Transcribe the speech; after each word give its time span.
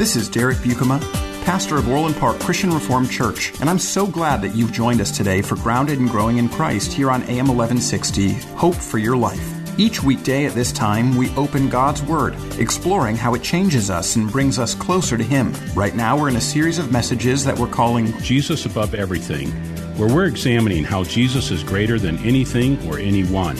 This 0.00 0.16
is 0.16 0.30
Derek 0.30 0.56
Buikema, 0.56 0.98
pastor 1.44 1.76
of 1.76 1.86
Orland 1.86 2.16
Park 2.16 2.38
Christian 2.38 2.72
Reformed 2.72 3.10
Church, 3.10 3.52
and 3.60 3.68
I'm 3.68 3.78
so 3.78 4.06
glad 4.06 4.40
that 4.40 4.54
you've 4.54 4.72
joined 4.72 5.02
us 5.02 5.14
today 5.14 5.42
for 5.42 5.56
Grounded 5.56 5.98
and 5.98 6.08
Growing 6.08 6.38
in 6.38 6.48
Christ 6.48 6.90
here 6.90 7.10
on 7.10 7.20
AM 7.24 7.48
1160, 7.48 8.32
Hope 8.56 8.74
for 8.74 8.96
Your 8.96 9.14
Life. 9.14 9.46
Each 9.78 10.02
weekday 10.02 10.46
at 10.46 10.54
this 10.54 10.72
time, 10.72 11.18
we 11.18 11.28
open 11.36 11.68
God's 11.68 12.02
Word, 12.02 12.34
exploring 12.58 13.14
how 13.14 13.34
it 13.34 13.42
changes 13.42 13.90
us 13.90 14.16
and 14.16 14.32
brings 14.32 14.58
us 14.58 14.74
closer 14.74 15.18
to 15.18 15.22
Him. 15.22 15.52
Right 15.74 15.94
now, 15.94 16.18
we're 16.18 16.30
in 16.30 16.36
a 16.36 16.40
series 16.40 16.78
of 16.78 16.90
messages 16.90 17.44
that 17.44 17.58
we're 17.58 17.66
calling 17.66 18.18
Jesus 18.22 18.64
Above 18.64 18.94
Everything, 18.94 19.50
where 19.98 20.08
we're 20.08 20.28
examining 20.28 20.82
how 20.82 21.04
Jesus 21.04 21.50
is 21.50 21.62
greater 21.62 21.98
than 21.98 22.16
anything 22.24 22.82
or 22.88 22.98
anyone. 22.98 23.56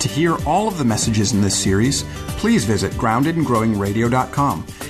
To 0.00 0.08
hear 0.08 0.36
all 0.46 0.68
of 0.68 0.76
the 0.76 0.84
messages 0.84 1.32
in 1.32 1.40
this 1.40 1.58
series, 1.58 2.02
please 2.36 2.66
visit 2.66 2.92
groundedandgrowingradio.com. 2.92 4.66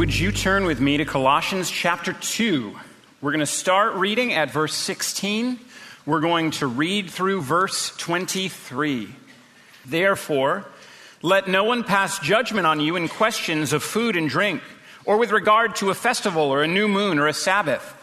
Would 0.00 0.18
you 0.18 0.32
turn 0.32 0.64
with 0.64 0.80
me 0.80 0.96
to 0.96 1.04
Colossians 1.04 1.70
chapter 1.70 2.14
2? 2.14 2.74
We're 3.20 3.32
going 3.32 3.40
to 3.40 3.44
start 3.44 3.96
reading 3.96 4.32
at 4.32 4.50
verse 4.50 4.72
16. 4.72 5.58
We're 6.06 6.20
going 6.20 6.52
to 6.52 6.66
read 6.66 7.10
through 7.10 7.42
verse 7.42 7.94
23. 7.98 9.10
Therefore, 9.84 10.64
let 11.20 11.48
no 11.48 11.64
one 11.64 11.84
pass 11.84 12.18
judgment 12.18 12.66
on 12.66 12.80
you 12.80 12.96
in 12.96 13.08
questions 13.08 13.74
of 13.74 13.82
food 13.82 14.16
and 14.16 14.30
drink, 14.30 14.62
or 15.04 15.18
with 15.18 15.32
regard 15.32 15.76
to 15.76 15.90
a 15.90 15.94
festival 15.94 16.44
or 16.44 16.62
a 16.62 16.66
new 16.66 16.88
moon 16.88 17.18
or 17.18 17.26
a 17.26 17.34
Sabbath. 17.34 17.94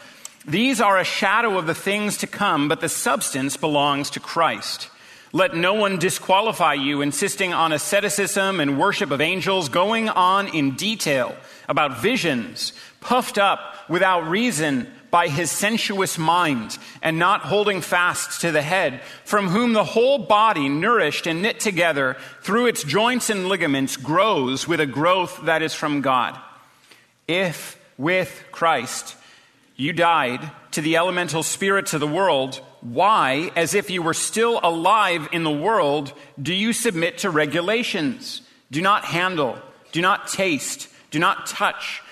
These 0.46 0.80
are 0.80 0.98
a 1.00 1.04
shadow 1.04 1.58
of 1.58 1.66
the 1.66 1.74
things 1.74 2.18
to 2.18 2.28
come, 2.28 2.68
but 2.68 2.80
the 2.80 2.88
substance 2.88 3.56
belongs 3.56 4.10
to 4.10 4.20
Christ. 4.20 4.88
Let 5.32 5.56
no 5.56 5.74
one 5.74 5.98
disqualify 5.98 6.74
you, 6.74 7.02
insisting 7.02 7.52
on 7.52 7.72
asceticism 7.72 8.60
and 8.60 8.78
worship 8.78 9.10
of 9.10 9.20
angels, 9.20 9.68
going 9.68 10.08
on 10.08 10.46
in 10.46 10.76
detail 10.76 11.36
about 11.68 11.98
visions, 11.98 12.72
puffed 13.00 13.38
up 13.38 13.74
without 13.88 14.28
reason 14.28 14.90
by 15.10 15.28
his 15.28 15.50
sensuous 15.50 16.18
mind, 16.18 16.76
and 17.02 17.18
not 17.18 17.40
holding 17.40 17.80
fast 17.80 18.42
to 18.42 18.52
the 18.52 18.62
head, 18.62 19.00
from 19.24 19.48
whom 19.48 19.72
the 19.72 19.84
whole 19.84 20.18
body, 20.18 20.68
nourished 20.68 21.26
and 21.26 21.40
knit 21.40 21.60
together 21.60 22.16
through 22.42 22.66
its 22.66 22.84
joints 22.84 23.30
and 23.30 23.48
ligaments, 23.48 23.96
grows 23.96 24.68
with 24.68 24.80
a 24.80 24.86
growth 24.86 25.40
that 25.44 25.62
is 25.62 25.72
from 25.72 26.02
God. 26.02 26.38
If 27.26 27.78
with 27.96 28.44
Christ 28.52 29.16
you 29.76 29.92
died 29.92 30.50
to 30.72 30.82
the 30.82 30.96
elemental 30.96 31.42
spirits 31.42 31.94
of 31.94 32.00
the 32.00 32.06
world, 32.06 32.60
why, 32.80 33.50
as 33.56 33.74
if 33.74 33.90
you 33.90 34.02
were 34.02 34.14
still 34.14 34.60
alive 34.62 35.28
in 35.32 35.42
the 35.42 35.50
world, 35.50 36.12
do 36.40 36.52
you 36.52 36.72
submit 36.72 37.18
to 37.18 37.30
regulations? 37.30 38.42
Do 38.70 38.82
not 38.82 39.04
handle, 39.04 39.58
do 39.92 40.02
not 40.02 40.28
taste, 40.28 40.88
do 41.10 41.18
not 41.18 41.46
touch, 41.46 42.02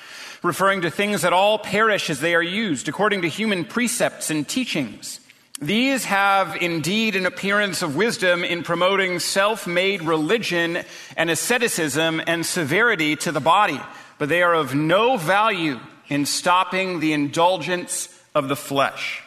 referring 0.43 0.83
to 0.83 0.91
things 0.91 1.23
that 1.23 1.33
all 1.33 1.59
perish 1.59 2.11
as 2.11 2.21
they 2.21 2.35
are 2.35 2.43
used, 2.43 2.89
according 2.89 3.23
to 3.23 3.29
human 3.29 3.65
precepts 3.65 4.31
and 4.31 4.49
teachings. 4.49 5.21
These 5.61 6.05
have 6.05 6.57
indeed 6.57 7.17
an 7.17 7.25
appearance 7.25 7.81
of 7.81 7.97
wisdom 7.97 8.45
in 8.45 8.63
promoting 8.63 9.19
self 9.21 9.67
made 9.67 10.03
religion 10.03 10.83
and 11.17 11.31
asceticism 11.31 12.21
and 12.27 12.45
severity 12.45 13.17
to 13.17 13.33
the 13.33 13.41
body, 13.41 13.81
but 14.19 14.29
they 14.29 14.43
are 14.43 14.55
of 14.55 14.75
no 14.75 15.17
value 15.17 15.81
in 16.09 16.27
stopping 16.27 17.01
the 17.01 17.15
indulgence 17.15 18.09
of 18.35 18.49
the 18.49 18.57
flesh. 18.57 19.23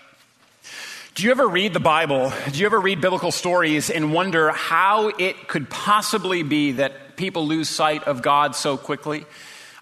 Do 1.16 1.24
you 1.24 1.31
ever 1.31 1.47
read 1.47 1.74
the 1.74 1.80
Bible? 1.80 2.31
Do 2.51 2.59
you 2.59 2.66
ever 2.68 2.80
read 2.80 3.01
biblical 3.01 3.31
stories 3.31 3.90
and 3.90 4.13
wonder 4.13 4.51
how 4.51 5.07
it 5.07 5.47
could 5.47 5.69
possibly 5.69 6.44
be 6.44 6.74
that 6.74 7.18
people 7.18 7.47
lose 7.47 7.68
sight 7.68 8.03
of 8.03 8.22
God 8.22 8.56
so 8.56 8.78
quickly? 8.78 9.25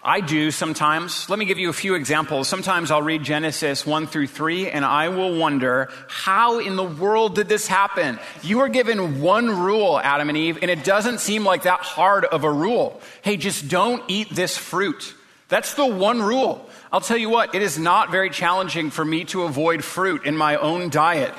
I 0.08 0.20
do 0.20 0.50
sometimes. 0.50 1.28
Let 1.28 1.38
me 1.38 1.44
give 1.44 1.58
you 1.58 1.68
a 1.68 1.74
few 1.74 1.94
examples. 1.94 2.48
Sometimes 2.48 2.90
I'll 2.90 3.02
read 3.02 3.22
Genesis 3.22 3.84
1 3.84 4.06
through 4.06 4.28
3 4.28 4.70
and 4.70 4.82
I 4.82 5.10
will 5.10 5.36
wonder, 5.36 5.90
how 6.08 6.60
in 6.60 6.76
the 6.76 6.82
world 6.82 7.34
did 7.34 7.50
this 7.50 7.66
happen? 7.66 8.18
You 8.42 8.60
were 8.60 8.70
given 8.70 9.20
one 9.20 9.50
rule, 9.50 10.00
Adam 10.02 10.30
and 10.30 10.38
Eve, 10.38 10.60
and 10.62 10.70
it 10.70 10.82
doesn't 10.82 11.20
seem 11.20 11.44
like 11.44 11.64
that 11.64 11.80
hard 11.80 12.24
of 12.24 12.44
a 12.44 12.50
rule. 12.50 13.02
Hey, 13.20 13.36
just 13.36 13.68
don't 13.68 14.02
eat 14.08 14.30
this 14.30 14.56
fruit. 14.56 15.14
That's 15.48 15.74
the 15.74 15.84
one 15.84 16.22
rule. 16.22 16.66
I'll 16.90 17.02
tell 17.02 17.18
you 17.18 17.28
what, 17.28 17.54
it 17.54 17.60
is 17.60 17.78
not 17.78 18.10
very 18.10 18.30
challenging 18.30 18.88
for 18.88 19.04
me 19.04 19.26
to 19.26 19.42
avoid 19.42 19.84
fruit 19.84 20.24
in 20.24 20.38
my 20.38 20.56
own 20.56 20.88
diet. 20.88 21.34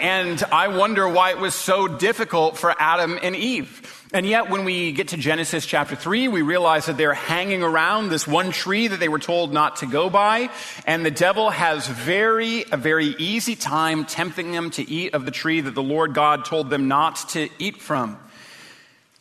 And 0.00 0.40
I 0.44 0.68
wonder 0.68 1.08
why 1.08 1.30
it 1.30 1.38
was 1.38 1.56
so 1.56 1.88
difficult 1.88 2.56
for 2.56 2.72
Adam 2.78 3.18
and 3.20 3.34
Eve. 3.34 4.01
And 4.14 4.26
yet, 4.26 4.50
when 4.50 4.66
we 4.66 4.92
get 4.92 5.08
to 5.08 5.16
Genesis 5.16 5.64
chapter 5.64 5.96
3, 5.96 6.28
we 6.28 6.42
realize 6.42 6.84
that 6.84 6.98
they're 6.98 7.14
hanging 7.14 7.62
around 7.62 8.10
this 8.10 8.26
one 8.26 8.50
tree 8.50 8.86
that 8.86 9.00
they 9.00 9.08
were 9.08 9.18
told 9.18 9.54
not 9.54 9.76
to 9.76 9.86
go 9.86 10.10
by. 10.10 10.50
And 10.86 11.04
the 11.04 11.10
devil 11.10 11.48
has 11.48 11.86
very, 11.86 12.66
a 12.70 12.76
very 12.76 13.14
easy 13.18 13.56
time 13.56 14.04
tempting 14.04 14.52
them 14.52 14.68
to 14.72 14.88
eat 14.88 15.14
of 15.14 15.24
the 15.24 15.30
tree 15.30 15.62
that 15.62 15.74
the 15.74 15.82
Lord 15.82 16.12
God 16.12 16.44
told 16.44 16.68
them 16.68 16.88
not 16.88 17.26
to 17.30 17.48
eat 17.58 17.80
from. 17.80 18.18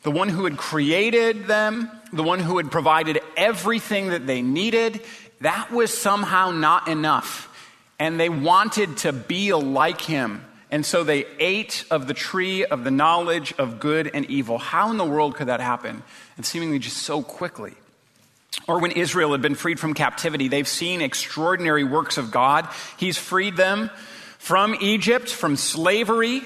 The 0.03 0.11
one 0.11 0.27
who 0.27 0.43
had 0.43 0.57
created 0.57 1.47
them, 1.47 1.89
the 2.11 2.23
one 2.23 2.39
who 2.39 2.57
had 2.57 2.69
provided 2.69 3.21
everything 3.37 4.09
that 4.09 4.27
they 4.27 4.41
needed, 4.41 4.99
that 5.39 5.71
was 5.71 5.97
somehow 5.97 6.51
not 6.51 6.89
enough. 6.89 7.47
And 7.97 8.19
they 8.19 8.27
wanted 8.29 8.97
to 8.97 9.13
be 9.13 9.53
like 9.53 10.01
him. 10.01 10.43
And 10.71 10.85
so 10.85 11.03
they 11.03 11.25
ate 11.37 11.83
of 11.91 12.07
the 12.07 12.13
tree 12.13 12.63
of 12.63 12.85
the 12.85 12.91
knowledge 12.91 13.53
of 13.57 13.79
good 13.79 14.09
and 14.13 14.25
evil. 14.25 14.57
How 14.57 14.89
in 14.89 14.97
the 14.97 15.05
world 15.05 15.35
could 15.35 15.47
that 15.47 15.59
happen? 15.59 16.01
And 16.37 16.45
seemingly 16.45 16.79
just 16.79 16.97
so 16.97 17.21
quickly. 17.21 17.73
Or 18.67 18.79
when 18.79 18.91
Israel 18.91 19.33
had 19.33 19.41
been 19.41 19.55
freed 19.55 19.79
from 19.79 19.93
captivity, 19.93 20.47
they've 20.47 20.67
seen 20.67 21.01
extraordinary 21.01 21.83
works 21.83 22.17
of 22.17 22.31
God. 22.31 22.67
He's 22.97 23.17
freed 23.17 23.57
them 23.57 23.89
from 24.37 24.75
Egypt, 24.81 25.29
from 25.29 25.57
slavery, 25.57 26.41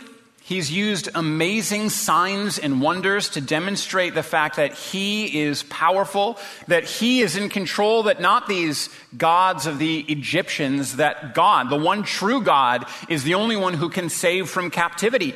He's 0.46 0.72
used 0.72 1.10
amazing 1.16 1.90
signs 1.90 2.60
and 2.60 2.80
wonders 2.80 3.30
to 3.30 3.42
demonstrate 3.42 4.14
the 4.14 4.22
fact 4.22 4.58
that 4.58 4.76
he 4.76 5.42
is 5.42 5.64
powerful, 5.64 6.38
that 6.68 6.84
he 6.84 7.22
is 7.22 7.36
in 7.36 7.50
control, 7.50 8.04
that 8.04 8.22
not 8.22 8.48
these 8.48 8.90
gods 9.18 9.66
of 9.66 9.80
the 9.80 10.02
Egyptians, 10.02 10.98
that 10.98 11.34
God, 11.34 11.72
the 11.72 11.76
one 11.76 12.04
true 12.04 12.44
God, 12.44 12.86
is 13.10 13.24
the 13.24 13.34
only 13.34 13.56
one 13.56 13.74
who 13.74 13.90
can 13.90 14.08
save 14.08 14.48
from 14.48 14.70
captivity. 14.70 15.34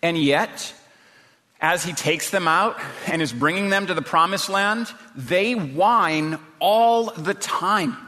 And 0.00 0.16
yet, 0.16 0.72
as 1.60 1.84
he 1.84 1.92
takes 1.92 2.30
them 2.30 2.48
out 2.48 2.80
and 3.06 3.20
is 3.20 3.34
bringing 3.34 3.68
them 3.68 3.86
to 3.88 3.92
the 3.92 4.00
promised 4.00 4.48
land, 4.48 4.90
they 5.14 5.52
whine 5.52 6.38
all 6.58 7.10
the 7.10 7.34
time. 7.34 7.98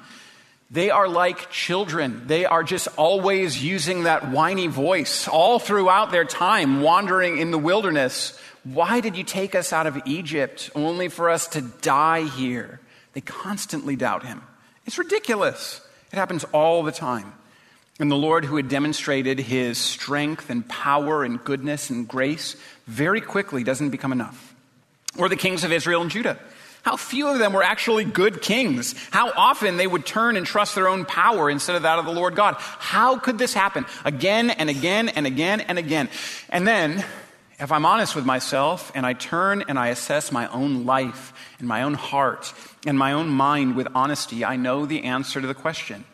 They 0.71 0.91
are 0.91 1.09
like 1.09 1.51
children. 1.51 2.27
They 2.27 2.45
are 2.45 2.63
just 2.63 2.87
always 2.97 3.63
using 3.63 4.05
that 4.05 4.31
whiny 4.31 4.69
voice 4.69 5.27
all 5.27 5.59
throughout 5.59 6.13
their 6.13 6.25
time 6.25 6.81
wandering 6.81 7.39
in 7.39 7.51
the 7.51 7.59
wilderness. 7.59 8.39
Why 8.63 9.01
did 9.01 9.17
you 9.17 9.25
take 9.25 9.57
us 9.57 9.73
out 9.73 9.89
of 9.89 10.01
Egypt 10.07 10.71
only 10.77 11.09
for 11.09 11.29
us 11.29 11.49
to 11.49 11.61
die 11.61 12.23
here? 12.23 12.81
They 13.15 13.21
constantly 13.21 13.97
doubt 13.97 14.25
him. 14.25 14.43
It's 14.87 14.99
ridiculous. 14.99 15.81
It 16.13 16.17
happens 16.17 16.45
all 16.53 16.85
the 16.85 16.93
time. 16.93 17.33
And 17.99 18.11
the 18.11 18.17
Lord, 18.17 18.45
who 18.45 18.57
had 18.57 18.69
demonstrated 18.69 19.39
his 19.39 19.77
strength 19.77 20.51
and 20.51 20.67
power 20.69 21.25
and 21.25 21.43
goodness 21.43 21.91
and 21.91 22.07
grace, 22.07 22.57
very 22.87 23.21
quickly 23.21 23.65
doesn't 23.65 23.91
become 23.91 24.13
enough. 24.13 24.55
Or 25.19 25.29
the 25.29 25.37
kings 25.37 25.65
of 25.65 25.73
Israel 25.73 26.01
and 26.01 26.11
Judah. 26.11 26.39
How 26.83 26.97
few 26.97 27.29
of 27.29 27.39
them 27.39 27.53
were 27.53 27.63
actually 27.63 28.05
good 28.05 28.41
kings? 28.41 28.95
How 29.11 29.31
often 29.37 29.77
they 29.77 29.87
would 29.87 30.07
turn 30.07 30.37
and 30.37 30.47
trust 30.47 30.75
their 30.75 30.89
own 30.89 31.05
power 31.05 31.51
instead 31.51 31.77
of 31.77 31.83
that 31.83 31.99
of 31.99 32.07
the 32.07 32.13
Lord 32.13 32.35
God? 32.35 32.57
How 32.59 33.19
could 33.19 33.39
this 33.39 33.53
happen 33.53 33.85
again 34.05 34.51
and 34.51 34.71
again 34.71 35.09
and 35.11 35.27
again 35.27 35.61
and 35.61 35.79
again? 35.79 36.09
And 36.49 36.67
then, 36.67 37.05
if 37.59 37.71
I'm 37.71 37.85
honest 37.85 38.17
with 38.17 38.25
myself 38.25 38.91
and 38.95 39.05
I 39.05 39.13
turn 39.13 39.65
and 39.69 39.79
I 39.79 39.89
assess 39.89 40.33
my 40.33 40.49
own 40.49 40.87
life 40.87 41.35
and 41.59 41.69
my 41.69 41.83
own 41.83 41.93
heart 41.93 42.55
and 42.87 42.99
my 42.99 43.13
own 43.13 43.29
mind 43.29 43.77
with 43.77 43.89
honesty, 43.95 44.45
I 44.45 44.57
know 44.57 44.87
the 44.87 45.05
answer 45.05 45.41
to 45.41 45.47
the 45.47 45.55
question. 45.55 46.05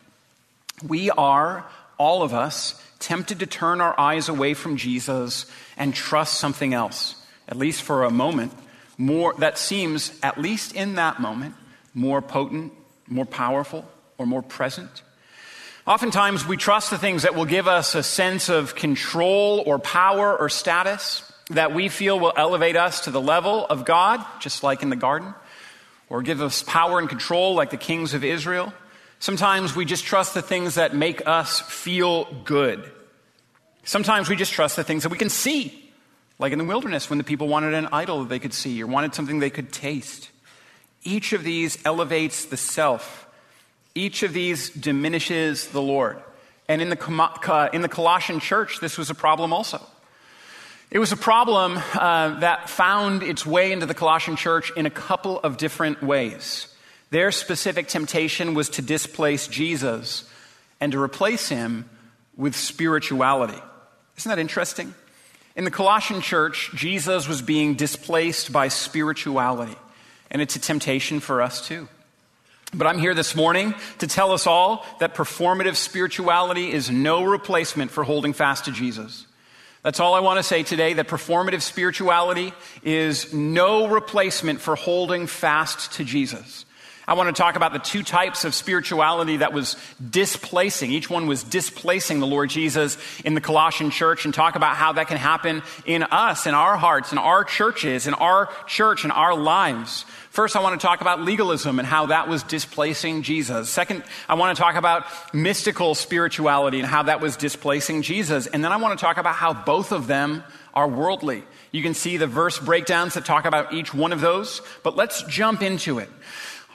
We 0.87 1.11
are, 1.11 1.65
all 1.97 2.23
of 2.25 2.35
us, 2.35 2.83
tempted 2.99 3.39
to 3.39 3.47
turn 3.47 3.81
our 3.81 3.99
eyes 3.99 4.29
away 4.29 4.55
from 4.55 4.77
Jesus 4.77 5.47
and 5.77 5.95
trust 5.95 6.41
something 6.41 6.75
else, 6.75 7.15
at 7.47 7.57
least 7.57 7.83
for 7.83 8.03
a 8.03 8.11
moment, 8.11 8.53
more 8.99 9.35
that 9.39 9.59
seems, 9.59 10.13
at 10.23 10.39
least 10.39 10.75
in 10.75 10.95
that 10.95 11.21
moment, 11.21 11.55
more 11.95 12.23
potent, 12.23 12.73
more 13.09 13.27
powerful, 13.27 13.85
or 14.19 14.27
more 14.27 14.43
present. 14.43 15.03
Oftentimes, 15.87 16.47
we 16.47 16.57
trust 16.57 16.91
the 16.91 16.99
things 16.99 17.23
that 17.23 17.35
will 17.35 17.45
give 17.45 17.69
us 17.69 17.95
a 17.95 18.03
sense 18.03 18.49
of 18.49 18.75
control 18.75 19.63
or 19.67 19.79
power 19.79 20.37
or 20.37 20.49
status 20.49 21.31
that 21.51 21.73
we 21.73 21.89
feel 21.89 22.19
will 22.19 22.33
elevate 22.37 22.75
us 22.75 23.03
to 23.03 23.11
the 23.13 23.21
level 23.21 23.65
of 23.67 23.85
God, 23.85 24.25
just 24.41 24.65
like 24.65 24.83
in 24.83 24.91
the 24.91 24.97
garden, 24.97 25.33
or 26.09 26.23
give 26.23 26.41
us 26.41 26.65
power 26.65 26.99
and 26.99 27.09
control 27.09 27.55
like 27.55 27.71
the 27.71 27.77
kings 27.77 28.15
of 28.15 28.25
Israel. 28.25 28.73
Sometimes 29.21 29.77
we 29.77 29.85
just 29.85 30.05
trust 30.05 30.35
the 30.35 30.43
things 30.43 30.75
that 30.75 30.95
make 30.95 31.27
us 31.27 31.61
feel 31.61 32.25
good. 32.45 32.91
Sometimes 33.85 34.29
we 34.29 34.35
just 34.35 34.53
trust 34.53 34.75
the 34.75 34.83
things 34.83 35.05
that 35.05 35.11
we 35.11 35.19
can 35.19 35.31
see, 35.31 35.86
like 36.39 36.53
in 36.53 36.59
the 36.59 36.65
wilderness 36.65 37.09
when 37.09 37.19
the 37.19 37.25
people 37.25 37.49
wanted 37.49 37.75
an 37.75 37.89
idol 37.93 38.21
that 38.21 38.29
they 38.29 38.39
could 38.39 38.55
see 38.55 38.83
or 38.83 38.87
wanted 38.87 39.15
something 39.15 39.39
they 39.39 39.51
could 39.51 39.73
taste. 39.73 40.31
Each 41.03 41.33
of 41.33 41.45
these 41.45 41.79
elevates 41.85 42.47
the 42.47 42.57
self, 42.57 43.27
each 43.95 44.23
of 44.23 44.33
these 44.33 44.71
diminishes 44.71 45.69
the 45.69 45.81
Lord. 45.81 46.23
And 46.69 46.83
in 46.83 46.91
the, 46.91 47.71
in 47.73 47.83
the 47.83 47.89
Colossian 47.89 48.41
church, 48.41 48.81
this 48.81 48.99
was 48.99 49.09
a 49.09 49.15
problem 49.15 49.53
also. 49.53 49.81
It 50.91 50.99
was 50.99 51.13
a 51.13 51.17
problem 51.17 51.81
uh, 51.95 52.41
that 52.41 52.69
found 52.69 53.23
its 53.23 53.45
way 53.45 53.73
into 53.73 53.87
the 53.87 53.95
Colossian 53.95 54.37
church 54.37 54.71
in 54.77 54.87
a 54.87 54.91
couple 54.91 55.39
of 55.41 55.57
different 55.57 56.03
ways. 56.03 56.69
Their 57.11 57.33
specific 57.33 57.89
temptation 57.89 58.55
was 58.55 58.69
to 58.71 58.83
displace 58.83 59.49
Jesus 59.49 60.29
and 60.81 60.93
to 60.93 61.03
replace 61.03 61.49
him 61.49 61.89
with 62.37 62.55
spirituality. 62.55 63.61
Isn't 64.17 64.29
that 64.29 64.39
interesting? 64.39 64.95
In 65.57 65.65
the 65.65 65.71
Colossian 65.71 66.21
church, 66.21 66.71
Jesus 66.75 67.27
was 67.27 67.41
being 67.41 67.75
displaced 67.75 68.53
by 68.53 68.69
spirituality, 68.69 69.75
and 70.31 70.43
it's 70.43 70.55
a 70.55 70.61
temptation 70.61 71.19
for 71.19 71.41
us 71.41 71.67
too. 71.67 71.89
But 72.75 72.87
I'm 72.87 72.99
here 72.99 73.15
this 73.15 73.35
morning 73.35 73.75
to 74.01 74.07
tell 74.07 74.33
us 74.33 74.47
all 74.47 74.85
that 75.01 75.15
performative 75.15 75.77
spirituality 75.77 76.71
is 76.71 76.91
no 76.91 77.25
replacement 77.25 77.91
for 77.91 78.05
holding 78.05 78.35
fast 78.35 78.67
to 78.67 78.73
Jesus. 78.73 79.27
That's 79.83 79.99
all 79.99 80.13
I 80.15 80.21
want 80.21 80.39
to 80.39 80.43
say 80.43 80.63
today 80.63 80.93
that 80.95 81.09
performative 81.09 81.63
spirituality 81.63 82.53
is 82.83 83.33
no 83.33 83.89
replacement 83.89 84.61
for 84.61 84.77
holding 84.77 85.27
fast 85.27 85.93
to 85.93 86.05
Jesus. 86.05 86.67
I 87.09 87.15
want 87.15 87.35
to 87.35 87.41
talk 87.41 87.55
about 87.55 87.73
the 87.73 87.79
two 87.79 88.03
types 88.03 88.45
of 88.45 88.53
spirituality 88.53 89.37
that 89.37 89.53
was 89.53 89.77
displacing. 90.11 90.91
Each 90.91 91.09
one 91.09 91.29
was 91.29 91.45
displacing 91.45 92.19
the 92.19 92.27
Lord 92.27 92.51
Jesus 92.51 92.99
in 93.25 93.35
the 93.35 93.41
Colossian 93.41 93.91
church 93.91 94.25
and 94.25 94.35
talk 94.35 94.57
about 94.57 94.75
how 94.75 94.93
that 94.95 95.07
can 95.07 95.17
happen 95.17 95.63
in 95.85 96.03
us, 96.03 96.49
in 96.49 96.55
our 96.55 96.77
hearts, 96.77 97.13
in 97.13 97.19
our 97.19 97.45
churches, 97.45 98.09
in 98.09 98.15
our 98.15 98.49
church, 98.67 99.05
in 99.05 99.13
our 99.13 99.37
lives. 99.37 100.05
First, 100.31 100.57
I 100.57 100.61
want 100.61 100.81
to 100.81 100.85
talk 100.85 101.01
about 101.01 101.23
legalism 101.23 101.79
and 101.79 101.87
how 101.87 102.07
that 102.07 102.29
was 102.29 102.43
displacing 102.43 103.23
Jesus. 103.23 103.71
Second, 103.71 104.03
I 104.29 104.35
want 104.35 104.57
to 104.57 104.61
talk 104.61 104.75
about 104.75 105.07
mystical 105.33 105.95
spirituality 105.95 106.81
and 106.81 106.89
how 106.89 107.05
that 107.05 107.21
was 107.21 107.37
displacing 107.37 108.03
Jesus. 108.03 108.49
And 108.49 108.65
then 108.65 108.73
I 108.73 108.79
want 108.79 108.99
to 108.99 109.03
talk 109.03 109.17
about 109.17 109.37
how 109.37 109.55
both 109.55 109.93
of 109.93 110.09
them 110.09 110.43
are 110.75 110.89
worldly. 110.89 111.45
You 111.71 111.83
can 111.83 111.95
see 111.95 112.17
the 112.17 112.27
verse 112.27 112.59
breakdowns 112.59 113.15
that 113.15 113.25
talk 113.25 113.45
about 113.45 113.73
each 113.73 113.95
one 113.95 114.13
of 114.13 114.21
those, 114.21 114.61
but 114.83 114.97
let's 114.97 115.23
jump 115.23 115.63
into 115.63 116.01
it. 116.01 116.11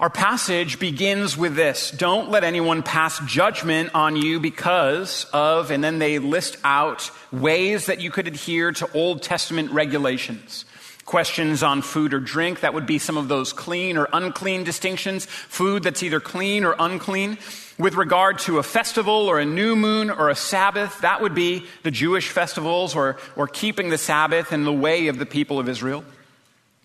Our 0.01 0.09
passage 0.09 0.79
begins 0.79 1.37
with 1.37 1.55
this 1.55 1.91
Don't 1.91 2.31
let 2.31 2.43
anyone 2.43 2.81
pass 2.81 3.19
judgment 3.27 3.91
on 3.93 4.15
you 4.15 4.39
because 4.39 5.27
of, 5.31 5.69
and 5.69 5.83
then 5.83 5.99
they 5.99 6.17
list 6.17 6.57
out 6.63 7.11
ways 7.31 7.85
that 7.85 8.01
you 8.01 8.09
could 8.09 8.25
adhere 8.25 8.71
to 8.71 8.91
Old 8.93 9.21
Testament 9.21 9.69
regulations. 9.69 10.65
Questions 11.05 11.61
on 11.61 11.83
food 11.83 12.15
or 12.15 12.19
drink, 12.19 12.61
that 12.61 12.73
would 12.73 12.87
be 12.87 12.97
some 12.97 13.15
of 13.15 13.27
those 13.27 13.53
clean 13.53 13.95
or 13.95 14.07
unclean 14.11 14.63
distinctions. 14.63 15.25
Food 15.25 15.83
that's 15.83 16.01
either 16.01 16.19
clean 16.19 16.63
or 16.63 16.75
unclean. 16.79 17.37
With 17.77 17.93
regard 17.93 18.39
to 18.39 18.57
a 18.57 18.63
festival 18.63 19.27
or 19.27 19.39
a 19.39 19.45
new 19.45 19.75
moon 19.75 20.09
or 20.09 20.29
a 20.29 20.35
Sabbath, 20.35 21.01
that 21.01 21.21
would 21.21 21.35
be 21.35 21.67
the 21.83 21.91
Jewish 21.91 22.29
festivals 22.29 22.95
or, 22.95 23.17
or 23.35 23.47
keeping 23.47 23.89
the 23.89 23.99
Sabbath 23.99 24.51
in 24.51 24.63
the 24.63 24.73
way 24.73 25.09
of 25.09 25.19
the 25.19 25.27
people 25.27 25.59
of 25.59 25.69
Israel 25.69 26.03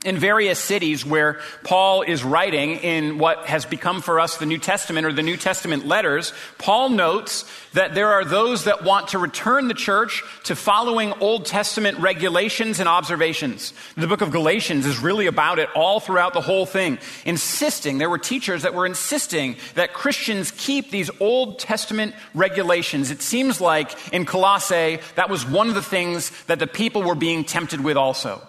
in 0.04 0.19
various 0.19 0.60
cities 0.60 1.04
where 1.04 1.40
Paul 1.64 2.02
is 2.02 2.22
writing 2.22 2.76
in 2.76 3.19
what 3.19 3.46
has 3.46 3.64
become 3.64 4.00
for 4.00 4.20
us 4.20 4.37
the 4.37 4.46
New 4.46 4.58
Testament 4.58 5.04
or 5.04 5.12
the 5.12 5.22
New 5.22 5.37
Testament 5.37 5.84
letters, 5.84 6.32
Paul 6.58 6.90
notes 6.90 7.44
that 7.72 7.94
there 7.94 8.12
are 8.12 8.25
those 8.25 8.64
that 8.64 8.84
want 8.84 9.08
to 9.08 9.19
return 9.19 9.66
the 9.66 9.75
church 9.75 10.22
to 10.44 10.54
following 10.54 11.12
Old 11.14 11.44
Testament 11.44 11.98
regulations 11.98 12.78
and 12.78 12.88
observations. 12.88 13.72
The 13.96 14.06
book 14.06 14.20
of 14.20 14.31
Galatians 14.31 14.87
is 14.87 15.00
really 15.00 15.26
about 15.26 15.58
it 15.58 15.69
all 15.75 15.99
throughout 15.99 16.34
the 16.34 16.40
whole 16.40 16.66
thing, 16.66 16.99
insisting, 17.25 17.99
there 17.99 18.10
were 18.10 18.19
teachers 18.19 18.62
that 18.62 18.75
were 18.75 18.87
insisting 18.87 19.56
that 19.75 19.92
Christians 19.92 20.52
keep 20.52 20.92
these 20.92 21.10
Old 21.19 21.58
Testament 21.58 22.14
regulations. 22.32 23.10
It 23.10 23.22
seems 23.22 23.60
like 23.60 24.12
in 24.12 24.25
Colossae, 24.25 25.00
that 25.16 25.31
was 25.31 25.44
one 25.44 25.69
of 25.69 25.75
the 25.75 25.82
things 25.82 26.31
that 26.44 26.60
the 26.60 26.69
people 26.69 27.02
were 27.02 27.16
being 27.16 27.44
tempted 27.44 27.82
with 27.82 27.96
also 27.96 28.46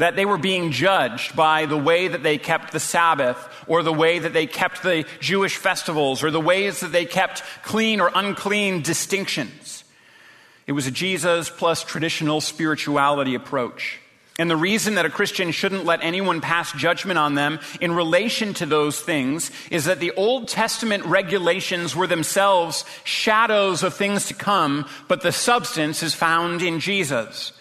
that 0.00 0.16
they 0.16 0.24
were 0.24 0.38
being 0.38 0.72
judged 0.72 1.36
by 1.36 1.66
the 1.66 1.76
way 1.76 2.08
that 2.08 2.22
they 2.22 2.38
kept 2.38 2.72
the 2.72 2.80
Sabbath, 2.80 3.36
or 3.66 3.82
the 3.82 3.92
way 3.92 4.18
that 4.18 4.32
they 4.32 4.46
kept 4.46 4.82
the 4.82 5.04
Jewish 5.20 5.56
festivals, 5.56 6.24
or 6.24 6.30
the 6.30 6.40
ways 6.40 6.80
that 6.80 6.92
they 6.92 7.04
kept 7.04 7.42
clean 7.62 8.00
or 8.00 8.10
unclean 8.14 8.82
distinctions. 8.82 9.84
It 10.66 10.72
was 10.72 10.86
a 10.86 10.90
Jesus 10.90 11.50
plus 11.50 11.84
traditional 11.84 12.40
spirituality 12.40 13.34
approach. 13.34 13.98
And 14.38 14.50
the 14.50 14.56
reason 14.56 14.94
that 14.94 15.04
a 15.04 15.10
Christian 15.10 15.50
shouldn't 15.50 15.84
let 15.84 16.02
anyone 16.02 16.40
pass 16.40 16.72
judgment 16.72 17.18
on 17.18 17.34
them 17.34 17.58
in 17.78 17.92
relation 17.92 18.54
to 18.54 18.64
those 18.64 18.98
things 18.98 19.50
is 19.70 19.84
that 19.84 20.00
the 20.00 20.12
Old 20.12 20.48
Testament 20.48 21.04
regulations 21.04 21.94
were 21.94 22.06
themselves 22.06 22.86
shadows 23.04 23.82
of 23.82 23.92
things 23.92 24.28
to 24.28 24.34
come, 24.34 24.88
but 25.08 25.20
the 25.20 25.30
substance 25.30 26.02
is 26.02 26.14
found 26.14 26.62
in 26.62 26.80
Jesus. 26.80 27.52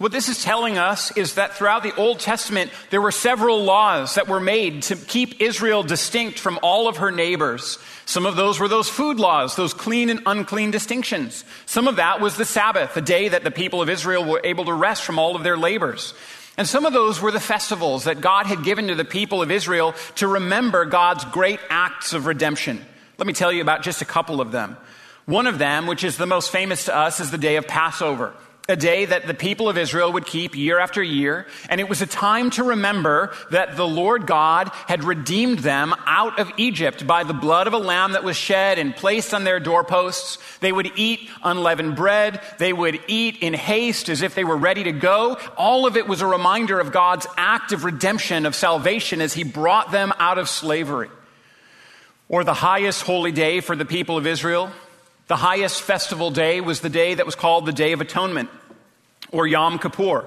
What 0.00 0.12
this 0.12 0.30
is 0.30 0.42
telling 0.42 0.78
us 0.78 1.14
is 1.14 1.34
that 1.34 1.52
throughout 1.52 1.82
the 1.82 1.94
Old 1.94 2.20
Testament, 2.20 2.70
there 2.88 3.02
were 3.02 3.12
several 3.12 3.64
laws 3.64 4.14
that 4.14 4.28
were 4.28 4.40
made 4.40 4.84
to 4.84 4.96
keep 4.96 5.42
Israel 5.42 5.82
distinct 5.82 6.38
from 6.38 6.58
all 6.62 6.88
of 6.88 6.96
her 6.96 7.10
neighbors. 7.10 7.78
Some 8.06 8.24
of 8.24 8.34
those 8.34 8.58
were 8.58 8.66
those 8.66 8.88
food 8.88 9.18
laws, 9.20 9.56
those 9.56 9.74
clean 9.74 10.08
and 10.08 10.22
unclean 10.24 10.70
distinctions. 10.70 11.44
Some 11.66 11.86
of 11.86 11.96
that 11.96 12.18
was 12.18 12.38
the 12.38 12.46
Sabbath, 12.46 12.94
the 12.94 13.02
day 13.02 13.28
that 13.28 13.44
the 13.44 13.50
people 13.50 13.82
of 13.82 13.90
Israel 13.90 14.24
were 14.24 14.40
able 14.42 14.64
to 14.64 14.72
rest 14.72 15.02
from 15.02 15.18
all 15.18 15.36
of 15.36 15.42
their 15.42 15.58
labors. 15.58 16.14
And 16.56 16.66
some 16.66 16.86
of 16.86 16.94
those 16.94 17.20
were 17.20 17.30
the 17.30 17.38
festivals 17.38 18.04
that 18.04 18.22
God 18.22 18.46
had 18.46 18.64
given 18.64 18.88
to 18.88 18.94
the 18.94 19.04
people 19.04 19.42
of 19.42 19.50
Israel 19.50 19.94
to 20.14 20.26
remember 20.26 20.86
God's 20.86 21.26
great 21.26 21.60
acts 21.68 22.14
of 22.14 22.24
redemption. 22.24 22.82
Let 23.18 23.26
me 23.26 23.34
tell 23.34 23.52
you 23.52 23.60
about 23.60 23.82
just 23.82 24.00
a 24.00 24.06
couple 24.06 24.40
of 24.40 24.50
them. 24.50 24.78
One 25.26 25.46
of 25.46 25.58
them, 25.58 25.86
which 25.86 26.04
is 26.04 26.16
the 26.16 26.24
most 26.24 26.50
famous 26.50 26.86
to 26.86 26.96
us, 26.96 27.20
is 27.20 27.30
the 27.30 27.36
day 27.36 27.56
of 27.56 27.66
Passover 27.66 28.32
a 28.70 28.76
day 28.76 29.04
that 29.04 29.26
the 29.26 29.34
people 29.34 29.68
of 29.68 29.76
Israel 29.76 30.12
would 30.12 30.24
keep 30.24 30.56
year 30.56 30.78
after 30.78 31.02
year. 31.02 31.46
And 31.68 31.80
it 31.80 31.88
was 31.88 32.00
a 32.00 32.06
time 32.06 32.50
to 32.50 32.64
remember 32.64 33.34
that 33.50 33.76
the 33.76 33.86
Lord 33.86 34.26
God 34.26 34.70
had 34.86 35.04
redeemed 35.04 35.58
them 35.58 35.94
out 36.06 36.38
of 36.38 36.50
Egypt 36.56 37.06
by 37.06 37.24
the 37.24 37.34
blood 37.34 37.66
of 37.66 37.72
a 37.72 37.78
lamb 37.78 38.12
that 38.12 38.24
was 38.24 38.36
shed 38.36 38.78
and 38.78 38.96
placed 38.96 39.34
on 39.34 39.44
their 39.44 39.60
doorposts. 39.60 40.38
They 40.60 40.72
would 40.72 40.92
eat 40.96 41.28
unleavened 41.42 41.96
bread. 41.96 42.40
They 42.58 42.72
would 42.72 43.00
eat 43.08 43.38
in 43.42 43.52
haste 43.52 44.08
as 44.08 44.22
if 44.22 44.34
they 44.34 44.44
were 44.44 44.56
ready 44.56 44.84
to 44.84 44.92
go. 44.92 45.36
All 45.56 45.86
of 45.86 45.96
it 45.96 46.06
was 46.06 46.20
a 46.20 46.26
reminder 46.26 46.78
of 46.78 46.92
God's 46.92 47.26
act 47.36 47.72
of 47.72 47.84
redemption, 47.84 48.46
of 48.46 48.54
salvation 48.54 49.20
as 49.20 49.34
he 49.34 49.44
brought 49.44 49.90
them 49.90 50.12
out 50.18 50.38
of 50.38 50.48
slavery. 50.48 51.10
Or 52.28 52.44
the 52.44 52.54
highest 52.54 53.02
holy 53.02 53.32
day 53.32 53.60
for 53.60 53.74
the 53.74 53.84
people 53.84 54.16
of 54.16 54.24
Israel, 54.24 54.70
the 55.26 55.36
highest 55.36 55.82
festival 55.82 56.30
day 56.30 56.60
was 56.60 56.80
the 56.80 56.88
day 56.88 57.14
that 57.14 57.26
was 57.26 57.34
called 57.34 57.66
the 57.66 57.72
Day 57.72 57.92
of 57.92 58.00
Atonement 58.00 58.50
or 59.32 59.46
Yom 59.46 59.78
Kippur, 59.78 60.24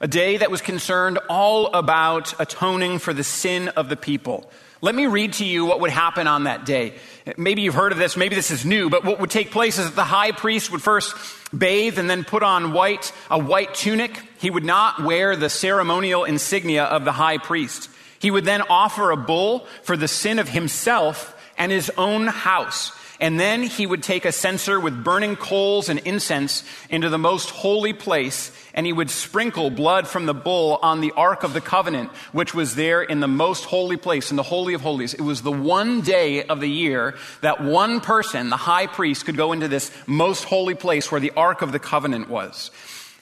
a 0.00 0.08
day 0.08 0.36
that 0.36 0.50
was 0.50 0.60
concerned 0.60 1.18
all 1.28 1.66
about 1.68 2.38
atoning 2.40 2.98
for 2.98 3.12
the 3.12 3.24
sin 3.24 3.68
of 3.68 3.88
the 3.88 3.96
people. 3.96 4.50
Let 4.80 4.94
me 4.94 5.06
read 5.06 5.32
to 5.34 5.44
you 5.44 5.64
what 5.64 5.80
would 5.80 5.90
happen 5.90 6.28
on 6.28 6.44
that 6.44 6.64
day. 6.64 6.94
Maybe 7.36 7.62
you've 7.62 7.74
heard 7.74 7.90
of 7.90 7.98
this, 7.98 8.16
maybe 8.16 8.36
this 8.36 8.52
is 8.52 8.64
new, 8.64 8.88
but 8.88 9.04
what 9.04 9.18
would 9.18 9.30
take 9.30 9.50
place 9.50 9.76
is 9.76 9.86
that 9.86 9.96
the 9.96 10.04
high 10.04 10.30
priest 10.30 10.70
would 10.70 10.82
first 10.82 11.16
bathe 11.56 11.98
and 11.98 12.08
then 12.08 12.22
put 12.22 12.44
on 12.44 12.72
white, 12.72 13.12
a 13.28 13.38
white 13.38 13.74
tunic. 13.74 14.22
He 14.38 14.50
would 14.50 14.64
not 14.64 15.02
wear 15.02 15.34
the 15.34 15.50
ceremonial 15.50 16.24
insignia 16.24 16.84
of 16.84 17.04
the 17.04 17.12
high 17.12 17.38
priest. 17.38 17.90
He 18.20 18.30
would 18.30 18.44
then 18.44 18.62
offer 18.62 19.10
a 19.10 19.16
bull 19.16 19.66
for 19.82 19.96
the 19.96 20.08
sin 20.08 20.38
of 20.38 20.48
himself 20.48 21.34
and 21.56 21.72
his 21.72 21.90
own 21.98 22.28
house. 22.28 22.92
And 23.20 23.38
then 23.38 23.64
he 23.64 23.84
would 23.84 24.02
take 24.02 24.24
a 24.24 24.32
censer 24.32 24.78
with 24.78 25.02
burning 25.02 25.34
coals 25.34 25.88
and 25.88 25.98
incense 26.00 26.62
into 26.88 27.08
the 27.08 27.18
most 27.18 27.50
holy 27.50 27.92
place, 27.92 28.52
and 28.74 28.86
he 28.86 28.92
would 28.92 29.10
sprinkle 29.10 29.70
blood 29.70 30.06
from 30.06 30.26
the 30.26 30.34
bull 30.34 30.78
on 30.82 31.00
the 31.00 31.12
Ark 31.16 31.42
of 31.42 31.52
the 31.52 31.60
Covenant, 31.60 32.10
which 32.30 32.54
was 32.54 32.76
there 32.76 33.02
in 33.02 33.18
the 33.18 33.26
most 33.26 33.64
holy 33.64 33.96
place, 33.96 34.30
in 34.30 34.36
the 34.36 34.44
Holy 34.44 34.74
of 34.74 34.82
Holies. 34.82 35.14
It 35.14 35.22
was 35.22 35.42
the 35.42 35.50
one 35.50 36.00
day 36.00 36.44
of 36.44 36.60
the 36.60 36.70
year 36.70 37.16
that 37.40 37.60
one 37.60 38.00
person, 38.00 38.50
the 38.50 38.56
high 38.56 38.86
priest, 38.86 39.26
could 39.26 39.36
go 39.36 39.52
into 39.52 39.66
this 39.66 39.90
most 40.06 40.44
holy 40.44 40.74
place 40.74 41.10
where 41.10 41.20
the 41.20 41.32
Ark 41.36 41.60
of 41.60 41.72
the 41.72 41.80
Covenant 41.80 42.28
was. 42.28 42.70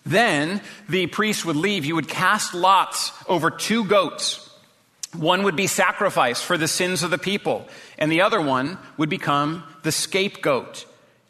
Then 0.05 0.61
the 0.89 1.07
priest 1.07 1.45
would 1.47 1.57
leave. 1.57 1.85
You 1.85 1.97
would 1.97 2.09
cast 2.09 2.55
lots 2.55 3.13
over 3.29 3.51
two 3.51 3.85
goats. 3.85 4.46
One 5.15 5.45
would 5.45 5.57
be 5.57 5.67
sacrificed 5.67 6.45
for 6.45 6.59
the 6.59 6.69
sins 6.69 7.03
of 7.03 7.11
the 7.11 7.19
people, 7.19 7.67
and 7.99 8.11
the 8.11 8.23
other 8.23 8.41
one 8.41 8.79
would 8.97 9.09
become 9.09 9.63
the 9.83 9.93
scapegoat. 9.93 10.85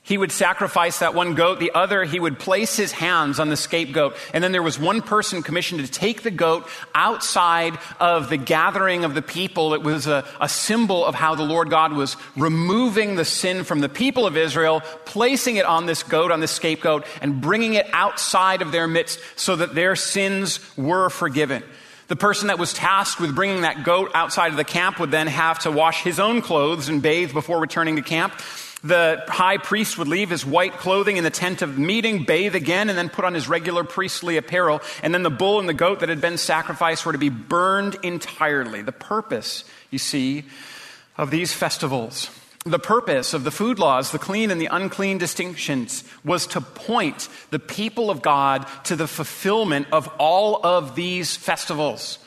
He 0.07 0.17
would 0.17 0.31
sacrifice 0.31 1.01
that 1.01 1.15
one 1.15 1.35
goat, 1.35 1.59
the 1.59 1.73
other, 1.75 2.05
he 2.05 2.21
would 2.21 2.39
place 2.39 2.77
his 2.77 2.93
hands 2.93 3.41
on 3.41 3.49
the 3.49 3.57
scapegoat. 3.57 4.17
And 4.33 4.43
then 4.43 4.53
there 4.53 4.63
was 4.63 4.79
one 4.79 5.03
person 5.03 5.43
commissioned 5.43 5.85
to 5.85 5.91
take 5.91 6.23
the 6.23 6.31
goat 6.31 6.69
outside 6.95 7.77
of 7.99 8.31
the 8.31 8.37
gathering 8.37 9.05
of 9.05 9.15
the 9.15 9.23
people. 9.23 9.75
It 9.75 9.83
was 9.83 10.07
a, 10.07 10.25
a, 10.41 10.49
symbol 10.49 11.05
of 11.05 11.17
how 11.17 11.35
the 11.35 11.43
Lord 11.43 11.71
God 11.71 11.93
was 11.93 12.17
removing 12.37 13.17
the 13.17 13.25
sin 13.25 13.65
from 13.65 13.81
the 13.81 13.89
people 13.89 14.29
of 14.29 14.37
Israel, 14.37 14.81
placing 15.07 15.57
it 15.57 15.67
on 15.67 15.87
this 15.87 16.05
goat, 16.05 16.31
on 16.31 16.39
this 16.39 16.53
scapegoat, 16.53 17.05
and 17.21 17.41
bringing 17.41 17.75
it 17.75 17.89
outside 17.93 18.63
of 18.63 18.71
their 18.71 18.87
midst 18.87 19.19
so 19.35 19.57
that 19.57 19.75
their 19.75 19.97
sins 19.97 20.61
were 20.77 21.11
forgiven. 21.11 21.65
The 22.09 22.17
person 22.17 22.49
that 22.49 22.59
was 22.59 22.73
tasked 22.73 23.21
with 23.21 23.35
bringing 23.35 23.63
that 23.63 23.83
goat 23.83 24.13
outside 24.15 24.53
of 24.53 24.57
the 24.57 24.65
camp 24.65 25.01
would 25.01 25.11
then 25.11 25.27
have 25.27 25.59
to 25.61 25.73
wash 25.73 26.03
his 26.03 26.21
own 26.21 26.41
clothes 26.41 26.89
and 26.89 27.03
bathe 27.03 27.33
before 27.33 27.59
returning 27.59 27.97
to 27.97 28.03
camp. 28.03 28.33
The 28.85 29.25
high 29.27 29.59
priest 29.59 29.99
would 29.99 30.07
leave 30.07 30.31
his 30.31 30.47
white 30.47 30.75
clothing 30.75 31.17
in 31.17 31.25
the 31.25 31.31
tent 31.31 31.63
of 31.63 31.77
meeting, 31.77 32.23
bathe 32.23 32.55
again, 32.55 32.89
and 32.89 32.97
then 32.97 33.09
put 33.09 33.25
on 33.25 33.35
his 33.35 33.49
regular 33.49 33.83
priestly 33.83 34.37
apparel. 34.37 34.81
And 35.03 35.13
then 35.13 35.25
the 35.25 35.31
bull 35.31 35.59
and 35.59 35.69
the 35.69 35.75
goat 35.75 36.01
that 36.01 36.09
had 36.09 36.21
been 36.21 36.39
sacrificed 36.39 37.05
were 37.05 37.13
to 37.13 37.19
be 37.19 37.31
burned 37.31 37.97
entirely. 38.05 38.83
The 38.83 38.93
purpose, 38.93 39.65
you 39.91 39.99
see, 39.99 40.45
of 41.17 41.33
these 41.33 41.53
festivals 41.53 42.31
the 42.67 42.79
purpose 42.79 43.33
of 43.33 43.45
the 43.45 43.51
food 43.51 43.79
laws, 43.79 44.11
the 44.11 44.19
clean 44.19 44.51
and 44.51 44.61
the 44.61 44.69
unclean 44.71 45.19
distinctions, 45.19 46.03
was 46.25 46.47
to 46.49 46.61
point 46.61 47.29
the 47.51 47.59
people 47.59 48.11
of 48.11 48.23
God 48.23 48.67
to 48.85 48.97
the 48.97 49.07
fulfillment 49.07 49.87
of 49.93 50.09
all 50.19 50.65
of 50.67 50.97
these 50.97 51.37
festivals. 51.37 52.19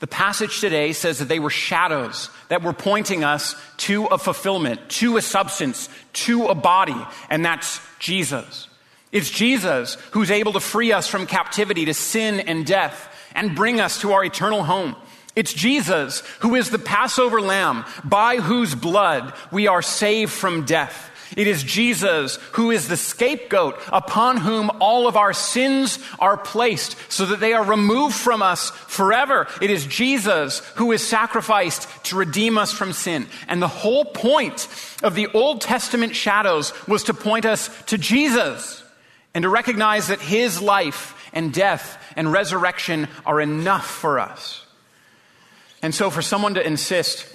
The 0.00 0.06
passage 0.06 0.60
today 0.60 0.92
says 0.92 1.18
that 1.18 1.28
they 1.28 1.40
were 1.40 1.50
shadows 1.50 2.30
that 2.48 2.62
were 2.62 2.72
pointing 2.72 3.24
us 3.24 3.56
to 3.78 4.06
a 4.06 4.18
fulfillment, 4.18 4.88
to 4.90 5.16
a 5.16 5.22
substance, 5.22 5.88
to 6.12 6.46
a 6.46 6.54
body, 6.54 7.06
and 7.28 7.44
that's 7.44 7.80
Jesus. 7.98 8.68
It's 9.10 9.30
Jesus 9.30 9.96
who's 10.12 10.30
able 10.30 10.52
to 10.52 10.60
free 10.60 10.92
us 10.92 11.08
from 11.08 11.26
captivity 11.26 11.86
to 11.86 11.94
sin 11.94 12.40
and 12.40 12.64
death 12.64 13.12
and 13.34 13.56
bring 13.56 13.80
us 13.80 14.00
to 14.02 14.12
our 14.12 14.24
eternal 14.24 14.62
home. 14.62 14.94
It's 15.38 15.54
Jesus 15.54 16.24
who 16.40 16.56
is 16.56 16.70
the 16.70 16.80
Passover 16.80 17.40
lamb 17.40 17.84
by 18.02 18.38
whose 18.38 18.74
blood 18.74 19.32
we 19.52 19.68
are 19.68 19.82
saved 19.82 20.32
from 20.32 20.64
death. 20.64 21.12
It 21.36 21.46
is 21.46 21.62
Jesus 21.62 22.40
who 22.54 22.72
is 22.72 22.88
the 22.88 22.96
scapegoat 22.96 23.80
upon 23.92 24.38
whom 24.38 24.68
all 24.80 25.06
of 25.06 25.16
our 25.16 25.32
sins 25.32 26.00
are 26.18 26.36
placed 26.36 26.96
so 27.08 27.24
that 27.26 27.38
they 27.38 27.52
are 27.52 27.62
removed 27.62 28.16
from 28.16 28.42
us 28.42 28.70
forever. 28.70 29.46
It 29.62 29.70
is 29.70 29.86
Jesus 29.86 30.58
who 30.74 30.90
is 30.90 31.06
sacrificed 31.06 31.86
to 32.06 32.16
redeem 32.16 32.58
us 32.58 32.72
from 32.72 32.92
sin. 32.92 33.28
And 33.46 33.62
the 33.62 33.68
whole 33.68 34.06
point 34.06 34.66
of 35.04 35.14
the 35.14 35.28
Old 35.28 35.60
Testament 35.60 36.16
shadows 36.16 36.72
was 36.88 37.04
to 37.04 37.14
point 37.14 37.44
us 37.44 37.70
to 37.84 37.96
Jesus 37.96 38.82
and 39.34 39.44
to 39.44 39.48
recognize 39.48 40.08
that 40.08 40.20
his 40.20 40.60
life 40.60 41.30
and 41.32 41.54
death 41.54 41.96
and 42.16 42.32
resurrection 42.32 43.06
are 43.24 43.40
enough 43.40 43.86
for 43.86 44.18
us. 44.18 44.64
And 45.82 45.94
so, 45.94 46.10
for 46.10 46.22
someone 46.22 46.54
to 46.54 46.66
insist 46.66 47.26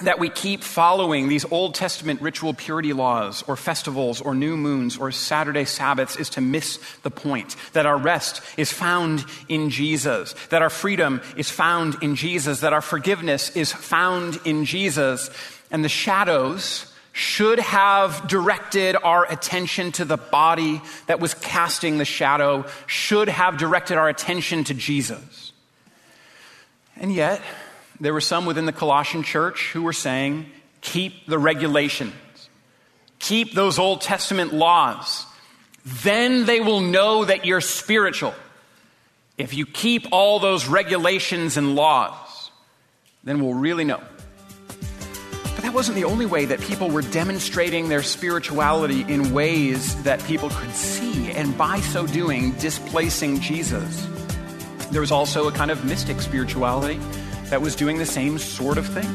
that 0.00 0.18
we 0.18 0.28
keep 0.28 0.64
following 0.64 1.28
these 1.28 1.44
Old 1.52 1.76
Testament 1.76 2.20
ritual 2.20 2.52
purity 2.52 2.92
laws 2.92 3.44
or 3.46 3.56
festivals 3.56 4.20
or 4.20 4.34
new 4.34 4.56
moons 4.56 4.98
or 4.98 5.12
Saturday 5.12 5.64
Sabbaths 5.64 6.16
is 6.16 6.30
to 6.30 6.40
miss 6.40 6.78
the 7.02 7.10
point. 7.10 7.54
That 7.74 7.86
our 7.86 7.96
rest 7.96 8.42
is 8.56 8.72
found 8.72 9.24
in 9.48 9.70
Jesus, 9.70 10.34
that 10.50 10.62
our 10.62 10.70
freedom 10.70 11.22
is 11.36 11.48
found 11.48 12.02
in 12.02 12.16
Jesus, 12.16 12.60
that 12.60 12.72
our 12.72 12.82
forgiveness 12.82 13.54
is 13.54 13.72
found 13.72 14.40
in 14.44 14.64
Jesus. 14.64 15.30
And 15.70 15.84
the 15.84 15.88
shadows 15.88 16.92
should 17.12 17.60
have 17.60 18.26
directed 18.26 18.96
our 18.96 19.30
attention 19.30 19.92
to 19.92 20.04
the 20.04 20.16
body 20.16 20.82
that 21.06 21.20
was 21.20 21.34
casting 21.34 21.98
the 21.98 22.04
shadow, 22.04 22.66
should 22.88 23.28
have 23.28 23.56
directed 23.56 23.96
our 23.96 24.08
attention 24.08 24.64
to 24.64 24.74
Jesus. 24.74 25.43
And 26.96 27.12
yet, 27.12 27.40
there 28.00 28.12
were 28.12 28.20
some 28.20 28.46
within 28.46 28.66
the 28.66 28.72
Colossian 28.72 29.22
church 29.22 29.72
who 29.72 29.82
were 29.82 29.92
saying, 29.92 30.46
keep 30.80 31.26
the 31.26 31.38
regulations, 31.38 32.14
keep 33.18 33.52
those 33.52 33.78
Old 33.78 34.00
Testament 34.00 34.52
laws. 34.52 35.26
Then 35.84 36.46
they 36.46 36.60
will 36.60 36.80
know 36.80 37.24
that 37.24 37.44
you're 37.44 37.60
spiritual. 37.60 38.34
If 39.36 39.54
you 39.54 39.66
keep 39.66 40.06
all 40.12 40.38
those 40.38 40.66
regulations 40.66 41.56
and 41.56 41.74
laws, 41.74 42.50
then 43.24 43.40
we'll 43.40 43.54
really 43.54 43.84
know. 43.84 44.00
But 44.68 45.62
that 45.62 45.74
wasn't 45.74 45.96
the 45.96 46.04
only 46.04 46.26
way 46.26 46.46
that 46.46 46.60
people 46.60 46.90
were 46.90 47.02
demonstrating 47.02 47.88
their 47.88 48.02
spirituality 48.02 49.02
in 49.02 49.32
ways 49.32 50.00
that 50.04 50.22
people 50.24 50.50
could 50.50 50.74
see, 50.74 51.32
and 51.32 51.56
by 51.56 51.80
so 51.80 52.06
doing, 52.06 52.52
displacing 52.52 53.40
Jesus. 53.40 54.08
There 54.94 55.00
was 55.00 55.10
also 55.10 55.48
a 55.48 55.52
kind 55.52 55.72
of 55.72 55.84
mystic 55.84 56.20
spirituality 56.20 57.00
that 57.50 57.60
was 57.60 57.74
doing 57.74 57.98
the 57.98 58.06
same 58.06 58.38
sort 58.38 58.78
of 58.78 58.86
thing. 58.86 59.08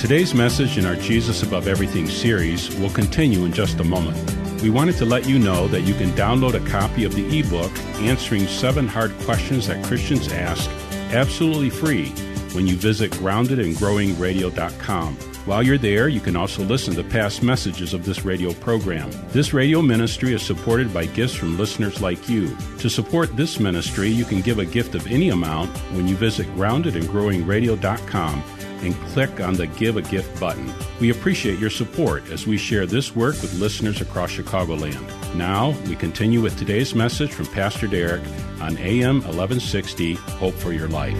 Today's 0.00 0.34
message 0.34 0.76
in 0.76 0.84
our 0.84 0.96
Jesus 0.96 1.44
Above 1.44 1.68
Everything 1.68 2.08
series 2.08 2.76
will 2.80 2.90
continue 2.90 3.44
in 3.44 3.52
just 3.52 3.78
a 3.78 3.84
moment. 3.84 4.18
We 4.60 4.70
wanted 4.70 4.96
to 4.96 5.04
let 5.04 5.28
you 5.28 5.38
know 5.38 5.68
that 5.68 5.82
you 5.82 5.94
can 5.94 6.10
download 6.10 6.54
a 6.54 6.68
copy 6.68 7.04
of 7.04 7.14
the 7.14 7.38
ebook 7.38 7.70
Answering 8.00 8.48
Seven 8.48 8.88
Hard 8.88 9.16
Questions 9.20 9.68
That 9.68 9.84
Christians 9.84 10.32
Ask 10.32 10.68
absolutely 11.12 11.70
free 11.70 12.08
when 12.52 12.66
you 12.66 12.74
visit 12.74 13.12
groundedandgrowingradio.com. 13.12 15.31
While 15.44 15.64
you're 15.64 15.76
there, 15.76 16.06
you 16.08 16.20
can 16.20 16.36
also 16.36 16.62
listen 16.62 16.94
to 16.94 17.02
past 17.02 17.42
messages 17.42 17.94
of 17.94 18.04
this 18.04 18.24
radio 18.24 18.52
program. 18.52 19.10
This 19.30 19.52
radio 19.52 19.82
ministry 19.82 20.34
is 20.34 20.42
supported 20.42 20.94
by 20.94 21.06
gifts 21.06 21.34
from 21.34 21.58
listeners 21.58 22.00
like 22.00 22.28
you. 22.28 22.56
To 22.78 22.88
support 22.88 23.36
this 23.36 23.58
ministry, 23.58 24.08
you 24.08 24.24
can 24.24 24.40
give 24.40 24.60
a 24.60 24.64
gift 24.64 24.94
of 24.94 25.06
any 25.08 25.30
amount 25.30 25.76
when 25.94 26.06
you 26.06 26.14
visit 26.14 26.46
groundedandgrowingradio.com 26.54 28.44
and 28.82 28.94
click 29.08 29.40
on 29.40 29.54
the 29.54 29.66
Give 29.66 29.96
a 29.96 30.02
Gift 30.02 30.38
button. 30.38 30.72
We 31.00 31.10
appreciate 31.10 31.58
your 31.58 31.70
support 31.70 32.28
as 32.30 32.46
we 32.46 32.56
share 32.56 32.86
this 32.86 33.16
work 33.16 33.34
with 33.42 33.54
listeners 33.54 34.00
across 34.00 34.30
Chicagoland. 34.30 35.34
Now, 35.34 35.70
we 35.88 35.96
continue 35.96 36.40
with 36.40 36.56
today's 36.56 36.94
message 36.94 37.32
from 37.32 37.46
Pastor 37.46 37.88
Derek 37.88 38.22
on 38.60 38.76
AM 38.78 39.16
1160 39.22 40.14
Hope 40.14 40.54
for 40.54 40.72
Your 40.72 40.88
Life. 40.88 41.18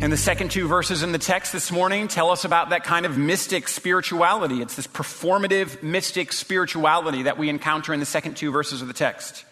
And 0.00 0.12
the 0.12 0.16
second 0.16 0.52
two 0.52 0.68
verses 0.68 1.02
in 1.02 1.10
the 1.10 1.18
text 1.18 1.52
this 1.52 1.72
morning 1.72 2.06
tell 2.06 2.30
us 2.30 2.44
about 2.44 2.70
that 2.70 2.84
kind 2.84 3.04
of 3.04 3.18
mystic 3.18 3.66
spirituality. 3.66 4.62
It's 4.62 4.76
this 4.76 4.86
performative 4.86 5.82
mystic 5.82 6.32
spirituality 6.32 7.24
that 7.24 7.36
we 7.36 7.48
encounter 7.48 7.92
in 7.92 7.98
the 7.98 8.06
second 8.06 8.36
two 8.36 8.52
verses 8.52 8.80
of 8.80 8.86
the 8.86 8.94
text. 8.94 9.44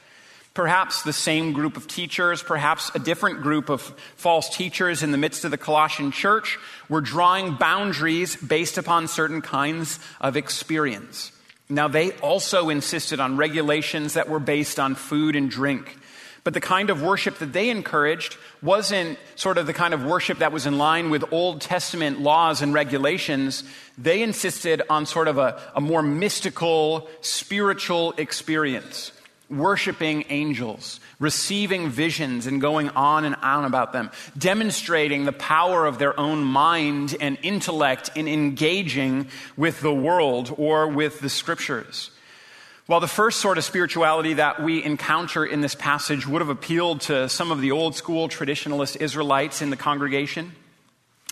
Perhaps 0.55 1.03
the 1.03 1.12
same 1.12 1.53
group 1.53 1.76
of 1.76 1.88
teachers, 1.88 2.45
perhaps 2.45 2.93
a 2.95 3.00
different 3.00 3.43
group 3.43 3.69
of 3.69 3.83
false 4.15 4.49
teachers 4.49 5.03
in 5.03 5.11
the 5.11 5.19
midst 5.19 5.45
of 5.45 5.50
the 5.50 5.59
Colossian 5.59 6.12
church 6.12 6.59
were 6.88 7.00
drawing 7.00 7.57
boundaries 7.57 8.37
based 8.37 8.79
upon 8.79 9.09
certain 9.09 9.43
kinds 9.43 9.99
of 10.21 10.37
experience. 10.37 11.33
Now, 11.69 11.88
they 11.88 12.12
also 12.12 12.69
insisted 12.69 13.19
on 13.19 13.37
regulations 13.37 14.15
that 14.15 14.29
were 14.29 14.38
based 14.38 14.79
on 14.79 14.95
food 14.95 15.35
and 15.35 15.50
drink. 15.50 15.99
But 16.47 16.55
the 16.55 16.61
kind 16.61 16.91
of 16.91 17.03
worship 17.03 17.38
that 17.38 17.53
they 17.53 17.71
encouraged 17.71 18.37
wasn't 18.62 19.19
sort 19.35 19.59
of 19.59 19.67
the 19.67 19.73
kind 19.73 19.93
of 19.93 20.05
worship 20.05 20.38
that 20.38 20.53
was 20.53 20.65
in 20.65 20.79
line 20.79 21.11
with 21.11 21.33
Old 21.33 21.61
Testament 21.61 22.21
laws 22.21 22.62
and 22.62 22.73
regulations. 22.73 23.65
They 23.99 24.23
insisted 24.23 24.81
on 24.88 25.07
sort 25.07 25.26
of 25.26 25.38
a, 25.38 25.61
a 25.75 25.81
more 25.81 26.05
mystical, 26.05 27.09
spiritual 27.21 28.15
experience, 28.17 29.11
worshiping 29.50 30.23
angels, 30.29 31.00
receiving 31.19 31.88
visions 31.88 32.47
and 32.47 32.61
going 32.61 32.91
on 32.91 33.25
and 33.25 33.35
on 33.43 33.65
about 33.65 33.93
them, 33.93 34.12
demonstrating 34.38 35.25
the 35.25 35.33
power 35.33 35.85
of 35.85 35.99
their 35.99 36.17
own 36.21 36.45
mind 36.45 37.17
and 37.21 37.38
intellect 37.43 38.11
in 38.15 38.29
engaging 38.29 39.26
with 39.57 39.81
the 39.81 39.93
world 39.93 40.55
or 40.57 40.87
with 40.87 41.19
the 41.19 41.29
scriptures. 41.29 42.12
While 42.87 43.00
the 43.00 43.09
first 43.09 43.40
sort 43.40 43.59
of 43.59 43.64
spirituality 43.64 44.35
that 44.35 44.62
we 44.62 44.85
encounter 44.85 45.45
in 45.45 45.61
this 45.61 45.75
passage 45.75 46.25
would 46.25 46.40
have 46.40 46.50
appealed 46.50 47.00
to 47.02 47.28
some 47.28 47.50
of 47.50 47.61
the 47.61 47.73
old 47.73 47.97
school 47.97 48.28
traditionalist 48.28 49.00
Israelites 49.00 49.61
in 49.61 49.71
the 49.71 49.76
congregation, 49.76 50.52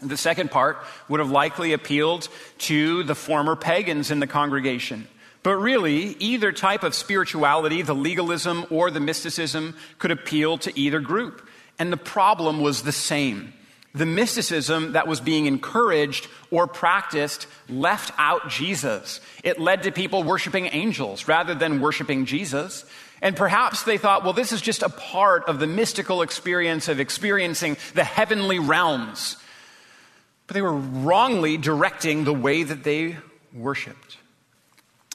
The 0.03 0.17
second 0.17 0.51
part 0.51 0.79
would 1.09 1.21
have 1.21 1.31
likely 1.31 1.73
appealed 1.73 2.29
to 2.59 3.05
the 3.05 3.15
former 3.15 3.57
pagans 3.57 4.11
in 4.11 4.21
the 4.21 4.27
congregation. 4.27 5.07
But 5.43 5.57
really, 5.57 6.17
either 6.19 6.53
type 6.53 6.83
of 6.83 6.95
spirituality, 6.95 7.83
the 7.83 7.95
legalism 7.95 8.67
or 8.71 8.91
the 8.91 9.01
mysticism, 9.01 9.77
could 9.99 10.11
appeal 10.11 10.59
to 10.59 10.79
either 10.79 11.01
group. 11.01 11.47
And 11.79 11.93
the 11.93 11.97
problem 11.97 12.61
was 12.61 12.83
the 12.83 12.93
same. 12.93 13.53
The 13.95 14.07
mysticism 14.07 14.93
that 14.93 15.07
was 15.07 15.21
being 15.21 15.47
encouraged 15.47 16.27
or 16.51 16.67
practiced 16.67 17.47
left 17.69 18.13
out 18.19 18.49
Jesus. 18.49 19.21
It 19.45 19.61
led 19.61 19.85
to 19.85 19.93
people 19.93 20.25
worshiping 20.25 20.69
angels 20.73 21.29
rather 21.29 21.55
than 21.55 21.81
worshiping 21.81 22.27
Jesus. 22.27 22.85
And 23.23 23.37
perhaps 23.37 23.85
they 23.85 23.97
thought, 23.97 24.25
well, 24.25 24.33
this 24.33 24.53
is 24.53 24.61
just 24.61 24.83
a 24.83 24.89
part 24.89 25.45
of 25.49 25.61
the 25.61 25.69
mystical 25.69 26.23
experience 26.23 26.89
of 26.89 26.99
experiencing 26.99 27.77
the 27.95 28.05
heavenly 28.05 28.59
realms. 28.59 29.37
But 30.47 30.55
they 30.55 30.63
were 30.63 30.75
wrongly 30.75 31.57
directing 31.57 32.25
the 32.25 32.35
way 32.35 32.65
that 32.65 32.83
they 32.83 33.17
worshiped. 33.55 34.19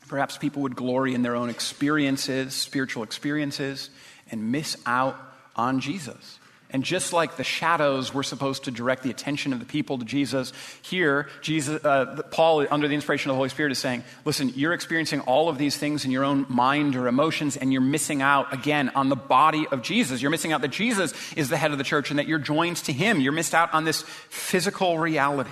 Perhaps 0.08 0.38
people 0.38 0.64
would 0.64 0.76
glory 0.76 1.14
in 1.14 1.22
their 1.22 1.36
own 1.36 1.50
experiences, 1.50 2.56
spiritual 2.56 3.04
experiences, 3.04 3.92
and 4.32 4.52
miss 4.52 4.76
out 4.86 5.16
on 5.56 5.82
Jesus. 5.82 6.39
And 6.72 6.84
just 6.84 7.14
like 7.14 7.36
the 7.36 7.44
shadows 7.44 8.14
were 8.14 8.22
supposed 8.22 8.66
to 8.66 8.72
direct 8.72 9.02
the 9.02 9.10
attention 9.10 9.54
of 9.54 9.60
the 9.60 9.66
people 9.66 9.98
to 9.98 10.06
Jesus, 10.06 10.54
here, 10.84 11.28
Jesus, 11.42 11.84
uh, 11.84 12.22
Paul, 12.30 12.68
under 12.70 12.88
the 12.88 12.94
inspiration 12.94 13.32
of 13.32 13.34
the 13.34 13.38
Holy 13.38 13.50
Spirit, 13.50 13.72
is 13.72 13.80
saying, 13.80 14.04
listen, 14.24 14.54
you're 14.56 14.74
experiencing 14.74 15.22
all 15.22 15.50
of 15.50 15.58
these 15.58 15.78
things 15.78 16.06
in 16.06 16.12
your 16.12 16.24
own 16.24 16.46
mind 16.48 16.96
or 16.96 17.08
emotions, 17.08 17.58
and 17.58 17.74
you're 17.74 17.82
missing 17.82 18.22
out, 18.22 18.54
again, 18.54 18.90
on 18.90 19.10
the 19.10 19.16
body 19.16 19.66
of 19.72 19.82
Jesus. 19.82 20.22
You're 20.22 20.30
missing 20.30 20.52
out 20.52 20.62
that 20.62 20.68
Jesus 20.68 21.14
is 21.34 21.50
the 21.50 21.58
head 21.58 21.72
of 21.72 21.80
the 21.80 21.84
church 21.84 22.12
and 22.12 22.20
that 22.20 22.28
you're 22.28 22.38
joined 22.38 22.78
to 22.78 22.94
him. 22.94 23.20
You're 23.20 23.32
missed 23.32 23.56
out 23.56 23.74
on 23.74 23.84
this 23.84 24.04
physical 24.30 25.00
reality. 25.00 25.50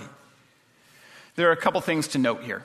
There 1.36 1.50
are 1.50 1.54
a 1.54 1.58
couple 1.58 1.82
things 1.82 2.10
to 2.10 2.20
note 2.20 2.44
here. 2.44 2.64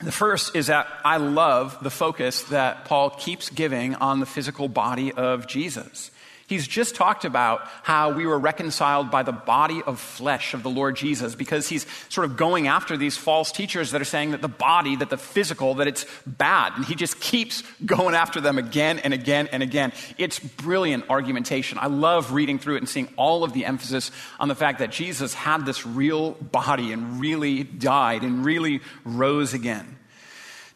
The 0.00 0.10
first 0.10 0.56
is 0.56 0.66
that 0.66 0.88
I 1.04 1.18
love 1.18 1.78
the 1.80 1.90
focus 1.90 2.42
that 2.44 2.86
Paul 2.86 3.10
keeps 3.10 3.50
giving 3.50 3.94
on 3.94 4.18
the 4.18 4.26
physical 4.26 4.66
body 4.66 5.12
of 5.12 5.46
Jesus. 5.46 6.10
He's 6.52 6.68
just 6.68 6.94
talked 6.94 7.24
about 7.24 7.62
how 7.82 8.12
we 8.12 8.26
were 8.26 8.38
reconciled 8.38 9.10
by 9.10 9.22
the 9.22 9.32
body 9.32 9.80
of 9.86 9.98
flesh 9.98 10.52
of 10.52 10.62
the 10.62 10.68
Lord 10.68 10.96
Jesus 10.96 11.34
because 11.34 11.66
he's 11.66 11.86
sort 12.10 12.26
of 12.26 12.36
going 12.36 12.68
after 12.68 12.94
these 12.98 13.16
false 13.16 13.52
teachers 13.52 13.92
that 13.92 14.02
are 14.02 14.04
saying 14.04 14.32
that 14.32 14.42
the 14.42 14.48
body, 14.48 14.94
that 14.96 15.08
the 15.08 15.16
physical, 15.16 15.76
that 15.76 15.88
it's 15.88 16.04
bad. 16.26 16.74
And 16.76 16.84
he 16.84 16.94
just 16.94 17.18
keeps 17.20 17.62
going 17.86 18.14
after 18.14 18.38
them 18.38 18.58
again 18.58 18.98
and 18.98 19.14
again 19.14 19.48
and 19.50 19.62
again. 19.62 19.94
It's 20.18 20.40
brilliant 20.40 21.08
argumentation. 21.08 21.78
I 21.78 21.86
love 21.86 22.32
reading 22.32 22.58
through 22.58 22.74
it 22.74 22.80
and 22.80 22.88
seeing 22.88 23.08
all 23.16 23.44
of 23.44 23.54
the 23.54 23.64
emphasis 23.64 24.10
on 24.38 24.48
the 24.48 24.54
fact 24.54 24.80
that 24.80 24.92
Jesus 24.92 25.32
had 25.32 25.64
this 25.64 25.86
real 25.86 26.32
body 26.32 26.92
and 26.92 27.18
really 27.18 27.64
died 27.64 28.24
and 28.24 28.44
really 28.44 28.82
rose 29.06 29.54
again. 29.54 29.96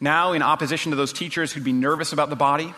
Now, 0.01 0.33
in 0.33 0.41
opposition 0.41 0.89
to 0.89 0.95
those 0.95 1.13
teachers 1.13 1.53
who'd 1.53 1.63
be 1.63 1.71
nervous 1.71 2.13
about 2.13 2.31
the 2.31 2.35
body, 2.35 2.73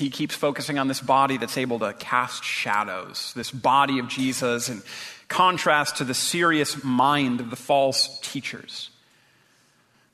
he 0.00 0.08
keeps 0.08 0.34
focusing 0.34 0.78
on 0.78 0.88
this 0.88 1.00
body 1.00 1.36
that's 1.36 1.58
able 1.58 1.78
to 1.80 1.92
cast 1.92 2.42
shadows, 2.42 3.34
this 3.36 3.50
body 3.50 3.98
of 3.98 4.08
Jesus, 4.08 4.70
in 4.70 4.82
contrast 5.28 5.96
to 5.96 6.04
the 6.04 6.14
serious 6.14 6.82
mind 6.82 7.40
of 7.40 7.50
the 7.50 7.56
false 7.56 8.18
teachers. 8.20 8.88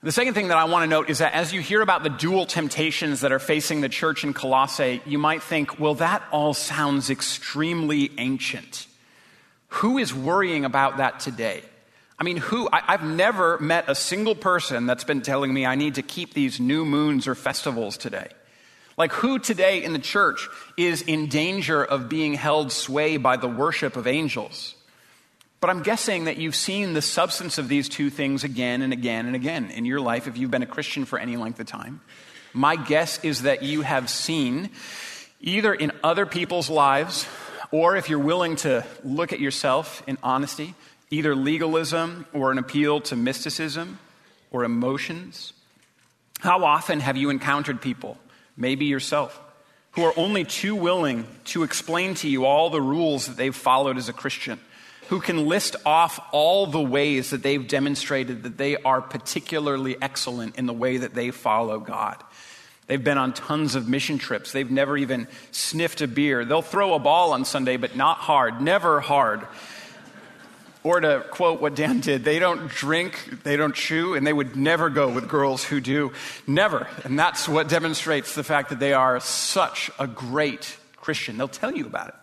The 0.03 0.11
second 0.11 0.35
thing 0.35 0.49
that 0.49 0.59
I 0.59 0.65
want 0.65 0.83
to 0.83 0.89
note 0.89 1.09
is 1.09 1.19
that 1.19 1.35
as 1.35 1.53
you 1.53 1.61
hear 1.61 1.81
about 1.83 2.03
the 2.03 2.11
dual 2.11 2.47
temptations 2.47 3.21
that 3.21 3.31
are 3.31 3.39
facing 3.39 3.81
the 3.81 3.89
church 3.89 4.25
in 4.25 4.35
Colossae, 4.35 5.01
you 5.07 5.19
might 5.19 5.43
think, 5.43 5.79
well, 5.79 5.95
that 5.95 6.23
all 6.33 6.53
sounds 6.53 7.09
extremely 7.09 8.11
ancient. 8.19 8.89
Who 9.69 9.99
is 9.99 10.13
worrying 10.13 10.65
about 10.65 10.97
that 10.97 11.21
today? 11.21 11.63
I 12.19 12.25
mean, 12.25 12.39
who? 12.39 12.69
I, 12.73 12.81
have 12.93 13.05
never 13.05 13.59
met 13.61 13.85
a 13.89 13.95
single 13.95 14.35
person 14.35 14.87
that's 14.87 15.05
been 15.05 15.23
telling 15.23 15.55
me 15.55 15.65
I 15.65 15.77
need 15.77 15.95
to 15.95 16.03
keep 16.03 16.35
these 16.35 16.59
new 16.59 16.85
moons 16.85 17.29
or 17.29 17.35
festivals 17.35 17.97
today. 17.97 18.29
Like, 18.97 19.13
who 19.13 19.39
today 19.39 19.85
in 19.85 19.93
the 19.93 19.99
church 19.99 20.49
is 20.77 21.03
in 21.03 21.29
danger 21.29 21.85
of 21.85 22.09
being 22.09 22.35
held 22.35 22.73
sway 22.73 23.19
by 23.19 23.37
the 23.37 23.49
worship 23.49 23.97
of 23.97 24.07
angels? 24.07 24.75
But 25.61 25.71
I'm 25.71 25.83
guessing 25.83 26.25
that 26.25 26.39
you've 26.39 26.57
seen 26.57 26.95
the 26.95 27.03
substance 27.03 27.59
of 27.59 27.69
these 27.69 27.89
two 27.89 28.09
things 28.09 28.45
again 28.45 28.83
and 28.83 28.93
again 28.93 29.27
and 29.27 29.35
again 29.35 29.71
in 29.71 29.85
your 29.85 30.01
life 30.01 30.27
if 30.27 30.39
you've 30.39 30.51
been 30.51 30.63
a 30.63 30.67
Christian 30.67 31.05
for 31.05 31.19
any 31.19 31.37
length 31.37 31.61
of 31.61 31.67
time. 31.67 32.01
My 32.53 32.77
guess 32.77 33.23
is 33.23 33.43
that 33.43 33.63
you 33.63 33.83
have 33.83 34.09
seen 34.09 34.71
either 35.41 35.75
in 35.75 35.93
other 36.03 36.25
people's 36.25 36.71
lives 36.71 37.27
or 37.71 37.97
if 37.97 38.09
you're 38.09 38.19
willing 38.19 38.57
to 38.57 38.85
look 39.05 39.33
at 39.33 39.41
yourself 39.41 40.03
in 40.07 40.17
honesty, 40.23 40.75
either 41.11 41.35
legalism 41.35 42.27
or 42.33 42.51
an 42.51 42.59
appeal 42.59 43.01
to 43.03 43.17
mysticism 43.17 43.99
or 44.51 44.65
emotions. 44.65 45.53
How 46.41 46.65
often 46.65 47.01
have 47.01 47.17
you 47.17 47.31
encountered 47.31 47.83
people 47.83 48.19
maybe 48.57 48.87
yourself, 48.87 49.41
who 49.93 50.05
are 50.05 50.13
only 50.17 50.45
too 50.45 50.75
willing 50.75 51.27
to 51.45 51.63
explain 51.63 52.15
to 52.15 52.29
you 52.29 52.45
all 52.45 52.71
the 52.71 52.81
rules 52.81 53.27
that 53.27 53.37
they've 53.37 53.55
followed 53.55 53.97
as 53.97 54.09
a 54.09 54.13
Christian, 54.13 54.61
who 55.09 55.21
can 55.21 55.47
list 55.47 55.77
off 55.87 56.19
all 56.33 56.67
the 56.67 56.81
ways 56.81 57.31
that 57.31 57.43
they've 57.43 57.67
demonstrated 57.67 58.43
that 58.43 58.59
they 58.59 58.77
are 58.77 59.01
particularly 59.01 59.97
excellent 60.03 60.57
in 60.57 60.67
the 60.67 60.73
way 60.73 60.99
that 60.99 61.15
they 61.15 61.31
follow 61.31 61.79
God. 61.79 62.23
They've 62.87 63.03
been 63.03 63.19
on 63.19 63.33
tons 63.33 63.75
of 63.75 63.89
mission 63.89 64.19
trips. 64.19 64.53
They've 64.53 64.71
never 64.71 64.97
even 64.97 65.27
sniffed 65.51 66.03
a 66.03 66.09
beer. 66.09 66.45
They'll 66.45 66.63
throw 66.63 66.95
a 66.95 66.99
ball 66.99 67.33
on 67.33 67.45
Sunday, 67.45 67.77
but 67.77 67.97
not 67.97 68.19
hard, 68.19 68.61
never 68.61 69.01
hard. 69.01 69.47
Or 70.87 71.01
to 71.01 71.27
quote 71.33 71.61
what 71.61 71.75
Dan 71.75 71.99
did, 71.99 72.23
they 72.23 72.39
don't 72.39 72.69
drink, 72.69 73.43
they 73.43 73.57
don't 73.57 73.75
chew, 73.75 74.15
and 74.15 74.25
they 74.25 74.33
would 74.33 74.55
never 74.55 74.89
go 74.89 75.13
with 75.13 75.29
girls 75.29 75.65
who 75.65 75.81
do. 75.81 76.13
Never. 76.47 76.87
And 77.03 77.19
that's 77.19 77.49
what 77.49 77.69
demonstrates 77.69 78.37
the 78.37 78.45
fact 78.45 78.69
that 78.69 78.79
they 78.79 78.93
are 78.93 79.19
such 79.19 79.91
a 79.99 80.07
great 80.07 80.77
Christian. 80.95 81.39
They'll 81.39 81.49
tell 81.49 81.77
you 81.77 81.87
about 81.87 82.11
it. 82.11 82.15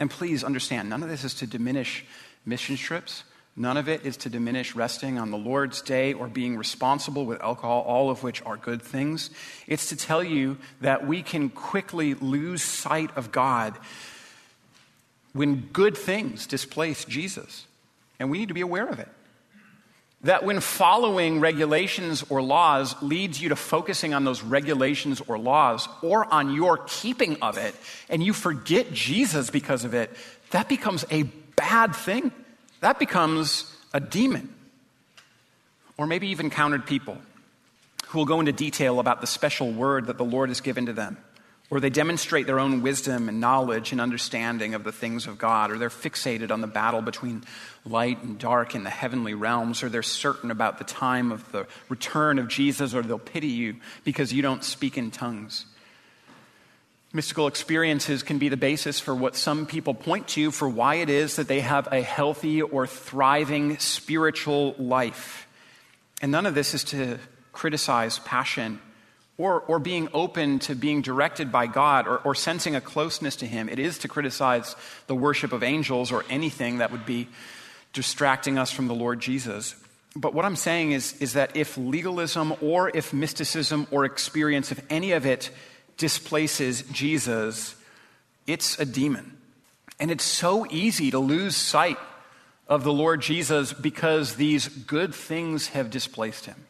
And 0.00 0.10
please 0.10 0.44
understand, 0.44 0.90
none 0.90 1.02
of 1.02 1.08
this 1.08 1.24
is 1.24 1.32
to 1.36 1.46
diminish 1.46 2.04
mission 2.44 2.76
trips. 2.76 3.24
None 3.56 3.78
of 3.78 3.88
it 3.88 4.04
is 4.04 4.18
to 4.18 4.28
diminish 4.28 4.74
resting 4.74 5.18
on 5.18 5.30
the 5.30 5.38
Lord's 5.38 5.80
day 5.80 6.12
or 6.12 6.28
being 6.28 6.58
responsible 6.58 7.24
with 7.24 7.40
alcohol, 7.40 7.84
all 7.86 8.10
of 8.10 8.22
which 8.22 8.42
are 8.44 8.58
good 8.58 8.82
things. 8.82 9.30
It's 9.66 9.88
to 9.88 9.96
tell 9.96 10.22
you 10.22 10.58
that 10.82 11.06
we 11.06 11.22
can 11.22 11.48
quickly 11.48 12.12
lose 12.12 12.62
sight 12.62 13.16
of 13.16 13.32
God 13.32 13.78
when 15.32 15.68
good 15.72 15.96
things 15.96 16.46
displace 16.46 17.04
Jesus. 17.04 17.66
And 18.18 18.30
we 18.30 18.38
need 18.38 18.48
to 18.48 18.54
be 18.54 18.60
aware 18.60 18.86
of 18.86 18.98
it. 18.98 19.08
That 20.24 20.44
when 20.44 20.60
following 20.60 21.40
regulations 21.40 22.24
or 22.28 22.40
laws 22.40 22.94
leads 23.02 23.40
you 23.40 23.48
to 23.48 23.56
focusing 23.56 24.14
on 24.14 24.24
those 24.24 24.42
regulations 24.42 25.20
or 25.26 25.36
laws 25.36 25.88
or 26.00 26.32
on 26.32 26.54
your 26.54 26.78
keeping 26.86 27.42
of 27.42 27.58
it, 27.58 27.74
and 28.08 28.22
you 28.22 28.32
forget 28.32 28.92
Jesus 28.92 29.50
because 29.50 29.84
of 29.84 29.94
it, 29.94 30.10
that 30.50 30.68
becomes 30.68 31.04
a 31.10 31.24
bad 31.56 31.96
thing. 31.96 32.30
That 32.80 33.00
becomes 33.00 33.74
a 33.92 33.98
demon. 33.98 34.54
Or 35.96 36.06
maybe 36.06 36.28
you've 36.28 36.40
encountered 36.40 36.86
people 36.86 37.18
who 38.06 38.18
will 38.18 38.26
go 38.26 38.38
into 38.38 38.52
detail 38.52 39.00
about 39.00 39.20
the 39.20 39.26
special 39.26 39.72
word 39.72 40.06
that 40.06 40.18
the 40.18 40.24
Lord 40.24 40.50
has 40.50 40.60
given 40.60 40.86
to 40.86 40.92
them 40.92 41.16
or 41.72 41.80
they 41.80 41.88
demonstrate 41.88 42.46
their 42.46 42.60
own 42.60 42.82
wisdom 42.82 43.30
and 43.30 43.40
knowledge 43.40 43.92
and 43.92 44.00
understanding 44.00 44.74
of 44.74 44.84
the 44.84 44.92
things 44.92 45.26
of 45.26 45.38
God, 45.38 45.70
or 45.70 45.78
they're 45.78 45.88
fixated 45.88 46.50
on 46.50 46.60
the 46.60 46.66
battle 46.66 47.00
between 47.00 47.42
light 47.86 48.22
and 48.22 48.38
dark 48.38 48.74
in 48.74 48.84
the 48.84 48.90
heavenly 48.90 49.32
realms, 49.32 49.82
or 49.82 49.88
they're 49.88 50.02
certain 50.02 50.50
about 50.50 50.76
the 50.76 50.84
time 50.84 51.32
of 51.32 51.50
the 51.50 51.66
return 51.88 52.38
of 52.38 52.48
Jesus, 52.48 52.92
or 52.92 53.00
they'll 53.00 53.18
pity 53.18 53.46
you 53.46 53.76
because 54.04 54.34
you 54.34 54.42
don't 54.42 54.62
speak 54.62 54.98
in 54.98 55.10
tongues. 55.10 55.64
Mystical 57.10 57.46
experiences 57.46 58.22
can 58.22 58.36
be 58.36 58.50
the 58.50 58.58
basis 58.58 59.00
for 59.00 59.14
what 59.14 59.34
some 59.34 59.64
people 59.64 59.94
point 59.94 60.28
to 60.28 60.50
for 60.50 60.68
why 60.68 60.96
it 60.96 61.08
is 61.08 61.36
that 61.36 61.48
they 61.48 61.60
have 61.60 61.88
a 61.90 62.02
healthy 62.02 62.60
or 62.60 62.86
thriving 62.86 63.78
spiritual 63.78 64.74
life. 64.78 65.48
And 66.20 66.30
none 66.30 66.44
of 66.44 66.54
this 66.54 66.74
is 66.74 66.84
to 66.84 67.18
criticize 67.52 68.18
passion 68.18 68.78
or, 69.42 69.60
or 69.62 69.80
being 69.80 70.08
open 70.14 70.60
to 70.60 70.76
being 70.76 71.02
directed 71.02 71.50
by 71.50 71.66
God 71.66 72.06
or, 72.06 72.18
or 72.18 72.32
sensing 72.32 72.76
a 72.76 72.80
closeness 72.80 73.34
to 73.36 73.46
Him. 73.46 73.68
It 73.68 73.80
is 73.80 73.98
to 73.98 74.08
criticize 74.08 74.76
the 75.08 75.16
worship 75.16 75.52
of 75.52 75.64
angels 75.64 76.12
or 76.12 76.24
anything 76.30 76.78
that 76.78 76.92
would 76.92 77.04
be 77.04 77.26
distracting 77.92 78.56
us 78.56 78.70
from 78.70 78.86
the 78.86 78.94
Lord 78.94 79.18
Jesus. 79.18 79.74
But 80.14 80.32
what 80.32 80.44
I'm 80.44 80.54
saying 80.54 80.92
is, 80.92 81.20
is 81.20 81.32
that 81.32 81.56
if 81.56 81.76
legalism 81.76 82.54
or 82.60 82.96
if 82.96 83.12
mysticism 83.12 83.88
or 83.90 84.04
experience, 84.04 84.70
if 84.70 84.80
any 84.88 85.10
of 85.10 85.26
it 85.26 85.50
displaces 85.96 86.82
Jesus, 86.82 87.74
it's 88.46 88.78
a 88.78 88.84
demon. 88.84 89.38
And 89.98 90.12
it's 90.12 90.24
so 90.24 90.68
easy 90.70 91.10
to 91.10 91.18
lose 91.18 91.56
sight 91.56 91.98
of 92.68 92.84
the 92.84 92.92
Lord 92.92 93.20
Jesus 93.20 93.72
because 93.72 94.36
these 94.36 94.68
good 94.68 95.12
things 95.12 95.68
have 95.68 95.90
displaced 95.90 96.46
him. 96.46 96.64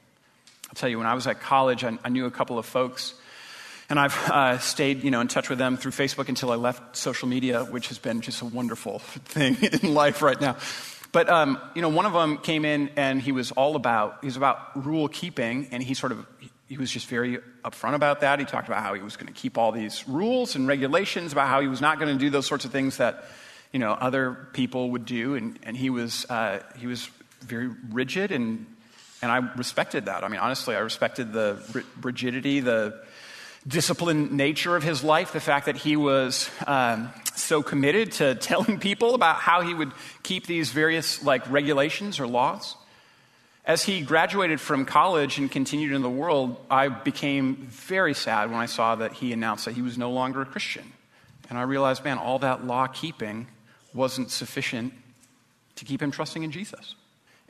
I'll 0.72 0.76
tell 0.76 0.88
you, 0.88 0.96
when 0.96 1.06
I 1.06 1.12
was 1.12 1.26
at 1.26 1.42
college, 1.42 1.84
I, 1.84 1.98
I 2.02 2.08
knew 2.08 2.24
a 2.24 2.30
couple 2.30 2.58
of 2.58 2.64
folks, 2.64 3.12
and 3.90 4.00
I've 4.00 4.16
uh, 4.30 4.56
stayed, 4.56 5.04
you 5.04 5.10
know, 5.10 5.20
in 5.20 5.28
touch 5.28 5.50
with 5.50 5.58
them 5.58 5.76
through 5.76 5.90
Facebook 5.90 6.30
until 6.30 6.50
I 6.50 6.54
left 6.54 6.96
social 6.96 7.28
media, 7.28 7.62
which 7.62 7.88
has 7.88 7.98
been 7.98 8.22
just 8.22 8.40
a 8.40 8.46
wonderful 8.46 8.98
thing 9.26 9.58
in 9.60 9.92
life 9.92 10.22
right 10.22 10.40
now. 10.40 10.56
But 11.12 11.28
um, 11.28 11.60
you 11.74 11.82
know, 11.82 11.90
one 11.90 12.06
of 12.06 12.14
them 12.14 12.38
came 12.38 12.64
in 12.64 12.88
and 12.96 13.20
he 13.20 13.32
was 13.32 13.50
all 13.50 13.76
about 13.76 14.16
he 14.22 14.26
was 14.26 14.38
about 14.38 14.86
rule 14.86 15.08
keeping, 15.08 15.68
and 15.72 15.82
he 15.82 15.92
sort 15.92 16.10
of 16.10 16.26
he 16.70 16.78
was 16.78 16.90
just 16.90 17.06
very 17.06 17.36
upfront 17.66 17.92
about 17.92 18.22
that. 18.22 18.38
He 18.38 18.46
talked 18.46 18.66
about 18.66 18.82
how 18.82 18.94
he 18.94 19.02
was 19.02 19.18
going 19.18 19.26
to 19.26 19.38
keep 19.38 19.58
all 19.58 19.72
these 19.72 20.08
rules 20.08 20.56
and 20.56 20.66
regulations, 20.66 21.32
about 21.32 21.48
how 21.48 21.60
he 21.60 21.68
was 21.68 21.82
not 21.82 22.00
going 22.00 22.16
to 22.16 22.18
do 22.18 22.30
those 22.30 22.46
sorts 22.46 22.64
of 22.64 22.72
things 22.72 22.96
that 22.96 23.26
you 23.74 23.78
know 23.78 23.92
other 23.92 24.48
people 24.54 24.92
would 24.92 25.04
do, 25.04 25.34
and, 25.34 25.58
and 25.64 25.76
he 25.76 25.90
was 25.90 26.24
uh, 26.30 26.62
he 26.78 26.86
was 26.86 27.10
very 27.42 27.68
rigid, 27.90 28.32
and 28.32 28.64
and 29.22 29.30
I 29.30 29.38
respected 29.56 30.06
that. 30.06 30.24
I 30.24 30.28
mean, 30.28 30.40
honestly, 30.40 30.74
I 30.74 30.80
respected 30.80 31.32
the 31.32 31.84
rigidity, 32.02 32.60
the 32.60 33.00
disciplined 33.66 34.32
nature 34.32 34.74
of 34.74 34.82
his 34.82 35.04
life, 35.04 35.32
the 35.32 35.40
fact 35.40 35.66
that 35.66 35.76
he 35.76 35.96
was 35.96 36.50
um, 36.66 37.10
so 37.36 37.62
committed 37.62 38.12
to 38.12 38.34
telling 38.40 38.80
people 38.80 39.14
about 39.14 39.36
how 39.36 39.60
he 39.60 39.72
would 39.72 39.92
keep 40.24 40.46
these 40.46 40.70
various 40.70 41.22
like 41.22 41.48
regulations 41.50 42.18
or 42.18 42.26
laws. 42.26 42.76
As 43.64 43.84
he 43.84 44.00
graduated 44.00 44.60
from 44.60 44.84
college 44.84 45.38
and 45.38 45.48
continued 45.48 45.92
in 45.92 46.02
the 46.02 46.10
world, 46.10 46.56
I 46.68 46.88
became 46.88 47.54
very 47.70 48.12
sad 48.12 48.50
when 48.50 48.58
I 48.58 48.66
saw 48.66 48.96
that 48.96 49.12
he 49.12 49.32
announced 49.32 49.66
that 49.66 49.74
he 49.74 49.82
was 49.82 49.96
no 49.96 50.10
longer 50.10 50.42
a 50.42 50.46
Christian. 50.46 50.92
And 51.48 51.56
I 51.56 51.62
realized, 51.62 52.02
man, 52.02 52.18
all 52.18 52.40
that 52.40 52.64
law 52.64 52.88
keeping 52.88 53.46
wasn't 53.94 54.32
sufficient 54.32 54.92
to 55.76 55.84
keep 55.84 56.02
him 56.02 56.10
trusting 56.10 56.42
in 56.42 56.50
Jesus. 56.50 56.96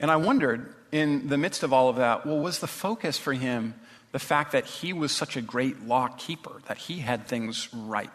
And 0.03 0.11
I 0.11 0.17
wondered, 0.17 0.75
in 0.91 1.29
the 1.29 1.39
midst 1.39 1.63
of 1.63 1.73
all 1.73 1.89
of 1.89 1.97
that, 1.97 2.27
well, 2.27 2.39
was 2.39 2.59
the 2.59 2.67
focus 2.67 3.17
for 3.17 3.33
him 3.33 3.75
the 4.11 4.19
fact 4.19 4.53
that 4.53 4.67
he 4.67 4.93
was 4.93 5.11
such 5.11 5.37
a 5.37 5.41
great 5.41 5.87
law 5.87 6.09
keeper, 6.09 6.61
that 6.67 6.77
he 6.77 6.99
had 6.99 7.27
things 7.27 7.69
right? 7.73 8.11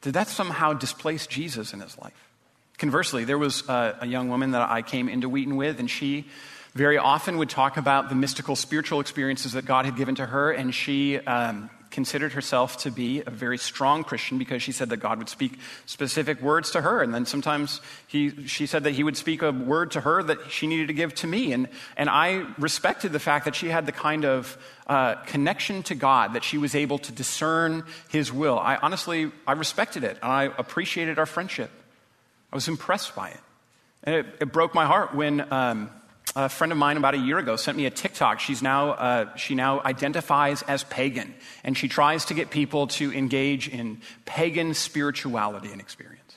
Did 0.00 0.14
that 0.14 0.26
somehow 0.26 0.72
displace 0.72 1.26
Jesus 1.26 1.72
in 1.72 1.80
his 1.80 1.96
life? 1.98 2.28
Conversely, 2.78 3.24
there 3.24 3.38
was 3.38 3.68
a, 3.68 3.98
a 4.00 4.06
young 4.06 4.30
woman 4.30 4.52
that 4.52 4.68
I 4.68 4.82
came 4.82 5.08
into 5.08 5.28
Wheaton 5.28 5.56
with, 5.56 5.78
and 5.78 5.88
she 5.90 6.24
very 6.74 6.98
often 6.98 7.36
would 7.36 7.50
talk 7.50 7.76
about 7.76 8.08
the 8.08 8.14
mystical 8.14 8.56
spiritual 8.56 9.00
experiences 9.00 9.52
that 9.52 9.66
God 9.66 9.84
had 9.84 9.96
given 9.96 10.14
to 10.16 10.26
her, 10.26 10.50
and 10.50 10.74
she 10.74 11.18
um, 11.18 11.68
considered 11.90 12.32
herself 12.32 12.78
to 12.78 12.90
be 12.90 13.22
a 13.26 13.30
very 13.30 13.58
strong 13.58 14.04
Christian 14.04 14.38
because 14.38 14.62
she 14.62 14.72
said 14.72 14.90
that 14.90 14.98
God 14.98 15.18
would 15.18 15.28
speak 15.28 15.58
specific 15.86 16.40
words 16.40 16.70
to 16.70 16.80
her. 16.80 17.02
And 17.02 17.12
then 17.12 17.26
sometimes 17.26 17.80
he, 18.06 18.46
she 18.46 18.66
said 18.66 18.84
that 18.84 18.92
he 18.92 19.02
would 19.02 19.16
speak 19.16 19.42
a 19.42 19.50
word 19.50 19.90
to 19.92 20.00
her 20.00 20.22
that 20.22 20.50
she 20.50 20.66
needed 20.66 20.88
to 20.88 20.94
give 20.94 21.14
to 21.16 21.26
me. 21.26 21.52
And, 21.52 21.68
and 21.96 22.08
I 22.08 22.46
respected 22.58 23.12
the 23.12 23.18
fact 23.18 23.44
that 23.44 23.54
she 23.54 23.68
had 23.68 23.86
the 23.86 23.92
kind 23.92 24.24
of 24.24 24.56
uh, 24.86 25.16
connection 25.26 25.82
to 25.84 25.94
God, 25.94 26.34
that 26.34 26.44
she 26.44 26.58
was 26.58 26.74
able 26.74 26.98
to 26.98 27.12
discern 27.12 27.84
his 28.08 28.32
will. 28.32 28.58
I 28.58 28.76
honestly, 28.76 29.32
I 29.46 29.52
respected 29.52 30.04
it 30.04 30.18
and 30.22 30.30
I 30.30 30.44
appreciated 30.44 31.18
our 31.18 31.26
friendship. 31.26 31.70
I 32.52 32.56
was 32.56 32.68
impressed 32.68 33.14
by 33.14 33.30
it. 33.30 33.40
And 34.02 34.14
it, 34.14 34.26
it 34.40 34.52
broke 34.52 34.74
my 34.74 34.86
heart 34.86 35.14
when 35.14 35.52
um, 35.52 35.90
a 36.36 36.48
friend 36.48 36.72
of 36.72 36.78
mine 36.78 36.96
about 36.96 37.14
a 37.14 37.18
year 37.18 37.38
ago 37.38 37.56
sent 37.56 37.76
me 37.76 37.86
a 37.86 37.90
TikTok. 37.90 38.40
She's 38.40 38.62
now, 38.62 38.90
uh, 38.90 39.36
she 39.36 39.54
now 39.54 39.80
identifies 39.80 40.62
as 40.62 40.84
pagan, 40.84 41.34
and 41.64 41.76
she 41.76 41.88
tries 41.88 42.26
to 42.26 42.34
get 42.34 42.50
people 42.50 42.86
to 42.88 43.12
engage 43.12 43.68
in 43.68 44.00
pagan 44.24 44.74
spirituality 44.74 45.72
and 45.72 45.80
experience. 45.80 46.36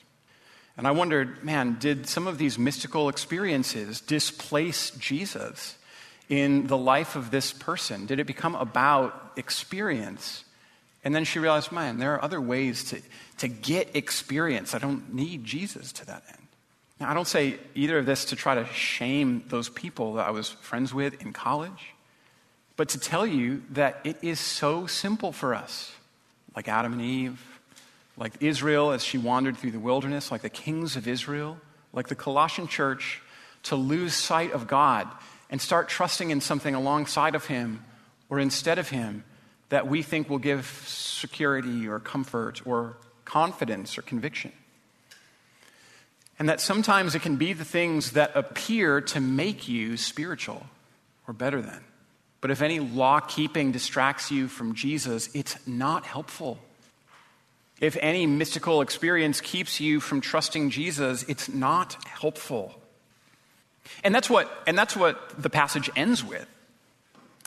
And 0.76 0.88
I 0.88 0.92
wondered, 0.92 1.44
man, 1.44 1.78
did 1.80 2.08
some 2.08 2.26
of 2.26 2.40
these 2.40 2.58
mystical 2.58 3.08
experiences 3.10 4.02
displace 4.02 4.90
Jesus 4.92 5.78
in 6.30 6.66
the 6.66 6.78
life 6.78 7.16
of 7.16 7.30
this 7.30 7.54
person? 7.54 8.08
Did 8.08 8.20
it 8.20 8.26
become 8.26 8.56
about 8.56 9.34
experience? 9.36 10.44
And 11.04 11.14
then 11.14 11.26
she 11.26 11.38
realized, 11.38 11.72
man, 11.72 12.00
there 12.00 12.16
are 12.16 12.24
other 12.24 12.42
ways 12.42 12.86
to, 12.86 13.02
to 13.38 13.48
get 13.48 13.96
experience. 13.96 14.74
I 14.74 14.80
don't 14.80 15.14
need 15.14 15.44
Jesus 15.44 15.92
to 15.94 16.06
that 16.08 16.24
end. 16.30 16.43
Now, 17.04 17.12
I 17.12 17.14
don't 17.16 17.28
say 17.28 17.58
either 17.76 17.98
of 17.98 18.06
this 18.06 18.24
to 18.26 18.38
try 18.38 18.56
to 18.56 18.66
shame 18.68 19.44
those 19.50 19.68
people 19.68 20.14
that 20.14 20.26
I 20.26 20.32
was 20.32 20.52
friends 20.52 20.94
with 20.94 21.22
in 21.22 21.34
college, 21.34 21.94
but 22.78 22.88
to 22.90 22.98
tell 22.98 23.28
you 23.28 23.62
that 23.72 24.00
it 24.06 24.20
is 24.22 24.40
so 24.40 24.88
simple 24.88 25.34
for 25.34 25.54
us, 25.54 25.94
like 26.56 26.70
Adam 26.70 26.94
and 26.94 27.02
Eve, 27.02 27.60
like 28.16 28.32
Israel 28.40 28.92
as 28.92 29.04
she 29.04 29.18
wandered 29.18 29.58
through 29.58 29.72
the 29.72 29.82
wilderness, 29.82 30.32
like 30.32 30.44
the 30.44 30.50
kings 30.50 30.96
of 30.96 31.06
Israel, 31.06 31.58
like 31.92 32.08
the 32.08 32.16
Colossian 32.16 32.70
church, 32.70 33.22
to 33.64 33.76
lose 33.76 34.14
sight 34.14 34.54
of 34.54 34.68
God 34.68 35.06
and 35.50 35.60
start 35.60 35.90
trusting 35.90 36.30
in 36.30 36.40
something 36.40 36.74
alongside 36.74 37.36
of 37.36 37.48
Him 37.48 37.84
or 38.30 38.40
instead 38.40 38.80
of 38.80 38.88
Him 38.88 39.26
that 39.68 39.88
we 39.88 40.04
think 40.04 40.30
will 40.30 40.38
give 40.38 40.86
security 40.88 41.86
or 41.86 42.00
comfort 42.00 42.62
or 42.66 42.96
confidence 43.26 43.98
or 43.98 44.04
conviction. 44.04 44.54
And 46.44 46.50
that 46.50 46.60
sometimes 46.60 47.16
it 47.16 47.22
can 47.22 47.38
be 47.38 47.54
the 47.54 47.64
things 47.64 48.12
that 48.12 48.34
appear 48.36 49.00
to 49.00 49.22
make 49.22 49.70
you 49.70 49.96
spiritual 49.96 50.66
or 51.26 51.34
better 51.34 51.62
than. 51.62 51.80
But 52.42 52.52
if 52.52 52.62
any 52.62 52.82
law 52.82 53.22
keeping 53.22 53.72
distracts 53.72 54.30
you 54.30 54.50
from 54.50 54.76
Jesus, 54.76 55.34
it's 55.34 55.56
not 55.66 56.06
helpful. 56.06 56.60
If 57.80 57.96
any 58.02 58.28
mystical 58.28 58.82
experience 58.82 59.40
keeps 59.40 59.80
you 59.80 60.02
from 60.02 60.20
trusting 60.20 60.72
Jesus, 60.72 61.24
it's 61.30 61.48
not 61.48 61.94
helpful. 62.04 62.78
And 64.04 64.14
that's 64.14 64.30
what, 64.30 64.52
and 64.68 64.78
that's 64.78 64.98
what 64.98 65.42
the 65.42 65.50
passage 65.50 65.90
ends 65.96 66.26
with. 66.26 66.46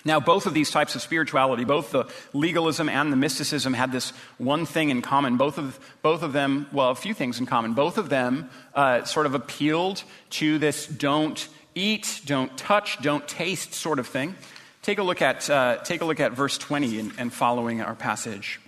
Now, 0.06 0.20
both 0.20 0.46
of 0.46 0.54
these 0.54 0.70
types 0.70 0.94
of 0.94 1.02
spirituality, 1.02 1.64
both 1.64 1.90
the 1.90 2.04
legalism 2.32 2.88
and 2.88 3.12
the 3.12 3.16
mysticism, 3.16 3.74
had 3.74 3.90
this 3.90 4.10
one 4.38 4.64
thing 4.64 4.90
in 4.90 5.02
common. 5.02 5.36
Both 5.36 5.58
of, 5.58 5.80
both 6.00 6.22
of 6.22 6.32
them, 6.32 6.68
well, 6.70 6.90
a 6.90 6.94
few 6.94 7.12
things 7.12 7.40
in 7.40 7.46
common. 7.46 7.74
Both 7.74 7.98
of 7.98 8.08
them 8.08 8.48
uh, 8.72 9.02
sort 9.02 9.26
of 9.26 9.34
appealed 9.34 10.04
to 10.30 10.58
this 10.58 10.86
don't 10.86 11.48
eat, 11.74 12.20
don't 12.24 12.56
touch, 12.56 13.02
don't 13.02 13.26
taste 13.26 13.74
sort 13.74 13.98
of 13.98 14.06
thing. 14.06 14.36
Take 14.82 14.98
a 14.98 15.02
look 15.02 15.22
at, 15.22 15.50
uh, 15.50 15.78
take 15.82 16.02
a 16.02 16.04
look 16.04 16.20
at 16.20 16.30
verse 16.30 16.56
20 16.56 17.00
and, 17.00 17.12
and 17.18 17.32
following 17.32 17.82
our 17.82 17.96
passage. 17.96 18.60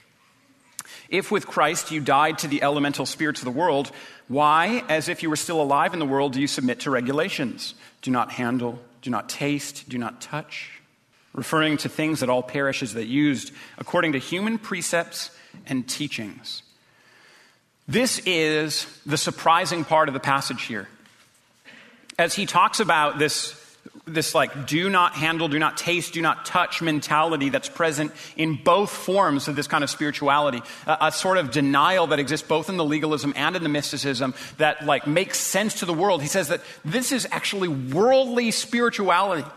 If 1.08 1.30
with 1.30 1.46
Christ 1.46 1.92
you 1.92 2.00
died 2.00 2.38
to 2.38 2.48
the 2.48 2.64
elemental 2.64 3.06
spirits 3.06 3.40
of 3.40 3.44
the 3.44 3.52
world, 3.52 3.92
why, 4.26 4.82
as 4.88 5.08
if 5.08 5.22
you 5.22 5.30
were 5.30 5.36
still 5.36 5.62
alive 5.62 5.92
in 5.92 6.00
the 6.00 6.04
world, 6.04 6.32
do 6.32 6.40
you 6.40 6.48
submit 6.48 6.80
to 6.80 6.90
regulations? 6.90 7.74
Do 8.02 8.10
not 8.10 8.32
handle, 8.32 8.80
do 9.02 9.10
not 9.10 9.28
taste, 9.28 9.88
do 9.88 9.98
not 9.98 10.20
touch 10.20 10.72
referring 11.38 11.76
to 11.78 11.88
things 11.88 12.20
that 12.20 12.28
all 12.28 12.42
parishes 12.42 12.94
that 12.94 13.06
used 13.06 13.52
according 13.78 14.12
to 14.12 14.18
human 14.18 14.58
precepts 14.58 15.30
and 15.66 15.88
teachings. 15.88 16.62
This 17.86 18.20
is 18.26 18.86
the 19.06 19.16
surprising 19.16 19.84
part 19.84 20.08
of 20.08 20.14
the 20.14 20.20
passage 20.20 20.64
here. 20.64 20.88
As 22.18 22.34
he 22.34 22.44
talks 22.44 22.80
about 22.80 23.20
this, 23.20 23.54
this 24.04 24.34
like 24.34 24.66
do 24.66 24.90
not 24.90 25.14
handle, 25.14 25.46
do 25.46 25.60
not 25.60 25.76
taste, 25.76 26.12
do 26.12 26.20
not 26.20 26.44
touch 26.44 26.82
mentality 26.82 27.50
that's 27.50 27.68
present 27.68 28.10
in 28.36 28.56
both 28.56 28.90
forms 28.90 29.46
of 29.46 29.54
this 29.54 29.68
kind 29.68 29.84
of 29.84 29.90
spirituality, 29.90 30.60
a, 30.86 30.98
a 31.02 31.12
sort 31.12 31.38
of 31.38 31.52
denial 31.52 32.08
that 32.08 32.18
exists 32.18 32.46
both 32.46 32.68
in 32.68 32.76
the 32.76 32.84
legalism 32.84 33.32
and 33.36 33.54
in 33.54 33.62
the 33.62 33.68
mysticism 33.68 34.34
that 34.56 34.84
like 34.84 35.06
makes 35.06 35.38
sense 35.38 35.74
to 35.74 35.86
the 35.86 35.94
world. 35.94 36.20
He 36.20 36.28
says 36.28 36.48
that 36.48 36.60
this 36.84 37.12
is 37.12 37.28
actually 37.30 37.68
worldly 37.68 38.50
spirituality. 38.50 39.48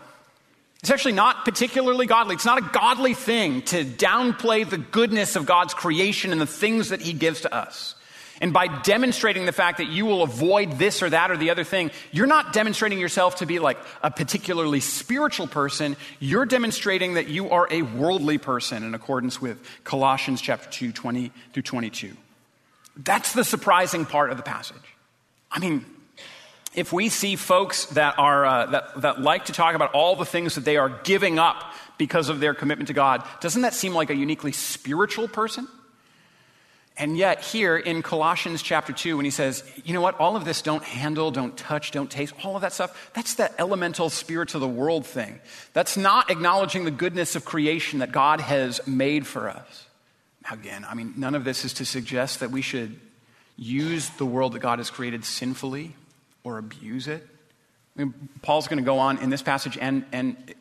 It's 0.82 0.90
actually 0.90 1.12
not 1.12 1.44
particularly 1.44 2.06
godly. 2.06 2.34
It's 2.34 2.44
not 2.44 2.58
a 2.58 2.68
godly 2.72 3.14
thing 3.14 3.62
to 3.62 3.84
downplay 3.84 4.68
the 4.68 4.78
goodness 4.78 5.36
of 5.36 5.46
God's 5.46 5.74
creation 5.74 6.32
and 6.32 6.40
the 6.40 6.46
things 6.46 6.88
that 6.88 7.00
He 7.00 7.12
gives 7.12 7.42
to 7.42 7.54
us. 7.54 7.94
And 8.40 8.52
by 8.52 8.66
demonstrating 8.82 9.46
the 9.46 9.52
fact 9.52 9.78
that 9.78 9.86
you 9.86 10.04
will 10.06 10.24
avoid 10.24 10.72
this 10.80 11.00
or 11.00 11.08
that 11.08 11.30
or 11.30 11.36
the 11.36 11.50
other 11.50 11.62
thing, 11.62 11.92
you're 12.10 12.26
not 12.26 12.52
demonstrating 12.52 12.98
yourself 12.98 13.36
to 13.36 13.46
be 13.46 13.60
like 13.60 13.78
a 14.02 14.10
particularly 14.10 14.80
spiritual 14.80 15.46
person. 15.46 15.96
You're 16.18 16.46
demonstrating 16.46 17.14
that 17.14 17.28
you 17.28 17.50
are 17.50 17.68
a 17.70 17.82
worldly 17.82 18.38
person 18.38 18.82
in 18.82 18.96
accordance 18.96 19.40
with 19.40 19.64
Colossians 19.84 20.40
chapter 20.40 20.68
2, 20.68 20.90
20 20.90 21.30
through 21.52 21.62
22. 21.62 22.16
That's 22.96 23.34
the 23.34 23.44
surprising 23.44 24.04
part 24.04 24.32
of 24.32 24.36
the 24.36 24.42
passage. 24.42 24.76
I 25.48 25.60
mean, 25.60 25.86
if 26.74 26.92
we 26.92 27.08
see 27.08 27.36
folks 27.36 27.86
that, 27.86 28.18
are, 28.18 28.46
uh, 28.46 28.66
that, 28.66 29.00
that 29.02 29.20
like 29.20 29.46
to 29.46 29.52
talk 29.52 29.74
about 29.74 29.92
all 29.92 30.16
the 30.16 30.24
things 30.24 30.54
that 30.54 30.64
they 30.64 30.76
are 30.76 30.88
giving 30.88 31.38
up 31.38 31.74
because 31.98 32.28
of 32.28 32.40
their 32.40 32.54
commitment 32.54 32.88
to 32.88 32.94
God, 32.94 33.26
doesn't 33.40 33.62
that 33.62 33.74
seem 33.74 33.94
like 33.94 34.10
a 34.10 34.14
uniquely 34.14 34.52
spiritual 34.52 35.28
person? 35.28 35.68
And 36.96 37.16
yet, 37.16 37.40
here 37.42 37.76
in 37.76 38.02
Colossians 38.02 38.60
chapter 38.60 38.92
2, 38.92 39.16
when 39.16 39.24
he 39.24 39.30
says, 39.30 39.64
you 39.82 39.94
know 39.94 40.02
what, 40.02 40.20
all 40.20 40.36
of 40.36 40.44
this 40.44 40.60
don't 40.60 40.84
handle, 40.84 41.30
don't 41.30 41.56
touch, 41.56 41.90
don't 41.90 42.10
taste, 42.10 42.34
all 42.44 42.54
of 42.54 42.62
that 42.62 42.74
stuff, 42.74 43.10
that's 43.14 43.34
that 43.34 43.54
elemental 43.58 44.10
spirits 44.10 44.54
of 44.54 44.60
the 44.60 44.68
world 44.68 45.06
thing. 45.06 45.40
That's 45.72 45.96
not 45.96 46.30
acknowledging 46.30 46.84
the 46.84 46.90
goodness 46.90 47.34
of 47.34 47.46
creation 47.46 48.00
that 48.00 48.12
God 48.12 48.42
has 48.42 48.86
made 48.86 49.26
for 49.26 49.48
us. 49.48 49.86
Again, 50.50 50.84
I 50.88 50.94
mean, 50.94 51.14
none 51.16 51.34
of 51.34 51.44
this 51.44 51.64
is 51.64 51.72
to 51.74 51.86
suggest 51.86 52.40
that 52.40 52.50
we 52.50 52.60
should 52.60 52.98
use 53.56 54.10
the 54.10 54.26
world 54.26 54.52
that 54.52 54.58
God 54.58 54.78
has 54.78 54.90
created 54.90 55.24
sinfully 55.24 55.94
or 56.44 56.58
abuse 56.58 57.08
it. 57.08 57.26
I 57.96 58.04
mean, 58.04 58.14
Paul's 58.42 58.68
going 58.68 58.78
to 58.78 58.84
go 58.84 58.98
on 58.98 59.18
in 59.18 59.30
this 59.30 59.42
passage 59.42 59.76
and, 59.78 60.04
and 60.12 60.54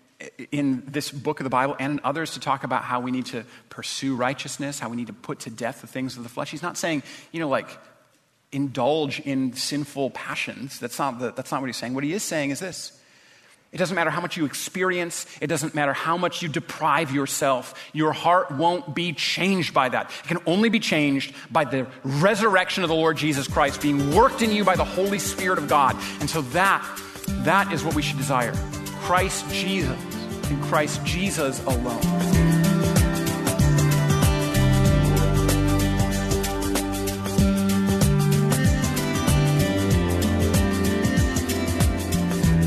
in 0.51 0.83
this 0.87 1.11
book 1.11 1.39
of 1.39 1.45
the 1.45 1.49
Bible 1.49 1.75
and 1.79 1.93
in 1.93 2.01
others 2.03 2.33
to 2.33 2.39
talk 2.39 2.63
about 2.63 2.83
how 2.83 2.99
we 2.99 3.11
need 3.11 3.25
to 3.27 3.45
pursue 3.69 4.15
righteousness, 4.15 4.79
how 4.79 4.89
we 4.89 4.97
need 4.97 5.07
to 5.07 5.13
put 5.13 5.39
to 5.41 5.49
death 5.49 5.81
the 5.81 5.87
things 5.87 6.17
of 6.17 6.23
the 6.23 6.29
flesh. 6.29 6.51
He's 6.51 6.61
not 6.61 6.77
saying, 6.77 7.03
you 7.31 7.39
know, 7.39 7.49
like, 7.49 7.69
indulge 8.51 9.21
in 9.21 9.53
sinful 9.53 10.11
passions. 10.11 10.77
That's 10.79 10.99
not, 10.99 11.19
the, 11.19 11.31
that's 11.31 11.51
not 11.51 11.61
what 11.61 11.67
he's 11.67 11.77
saying. 11.77 11.93
What 11.93 12.03
he 12.03 12.13
is 12.13 12.23
saying 12.23 12.51
is 12.51 12.59
this 12.59 13.00
it 13.71 13.77
doesn't 13.77 13.95
matter 13.95 14.09
how 14.09 14.19
much 14.19 14.35
you 14.35 14.45
experience, 14.45 15.25
it 15.39 15.47
doesn't 15.47 15.73
matter 15.73 15.93
how 15.93 16.17
much 16.17 16.41
you 16.41 16.49
deprive 16.49 17.13
yourself. 17.13 17.73
Your 17.93 18.11
heart 18.11 18.51
won't 18.51 18.93
be 18.93 19.13
changed 19.13 19.73
by 19.73 19.87
that. 19.89 20.11
It 20.23 20.27
can 20.27 20.39
only 20.45 20.67
be 20.69 20.79
changed 20.79 21.33
by 21.49 21.63
the 21.63 21.87
resurrection 22.03 22.83
of 22.83 22.89
the 22.89 22.95
Lord 22.95 23.15
Jesus 23.15 23.47
Christ 23.47 23.81
being 23.81 24.13
worked 24.13 24.41
in 24.41 24.51
you 24.51 24.65
by 24.65 24.75
the 24.75 24.83
Holy 24.83 25.19
Spirit 25.19 25.57
of 25.57 25.69
God. 25.69 25.95
And 26.19 26.29
so 26.29 26.41
that 26.41 26.85
that 27.43 27.71
is 27.71 27.83
what 27.83 27.95
we 27.95 28.01
should 28.01 28.17
desire. 28.17 28.53
Christ 29.03 29.49
Jesus 29.51 29.97
and 30.49 30.61
Christ 30.63 31.03
Jesus 31.05 31.63
alone. 31.65 32.40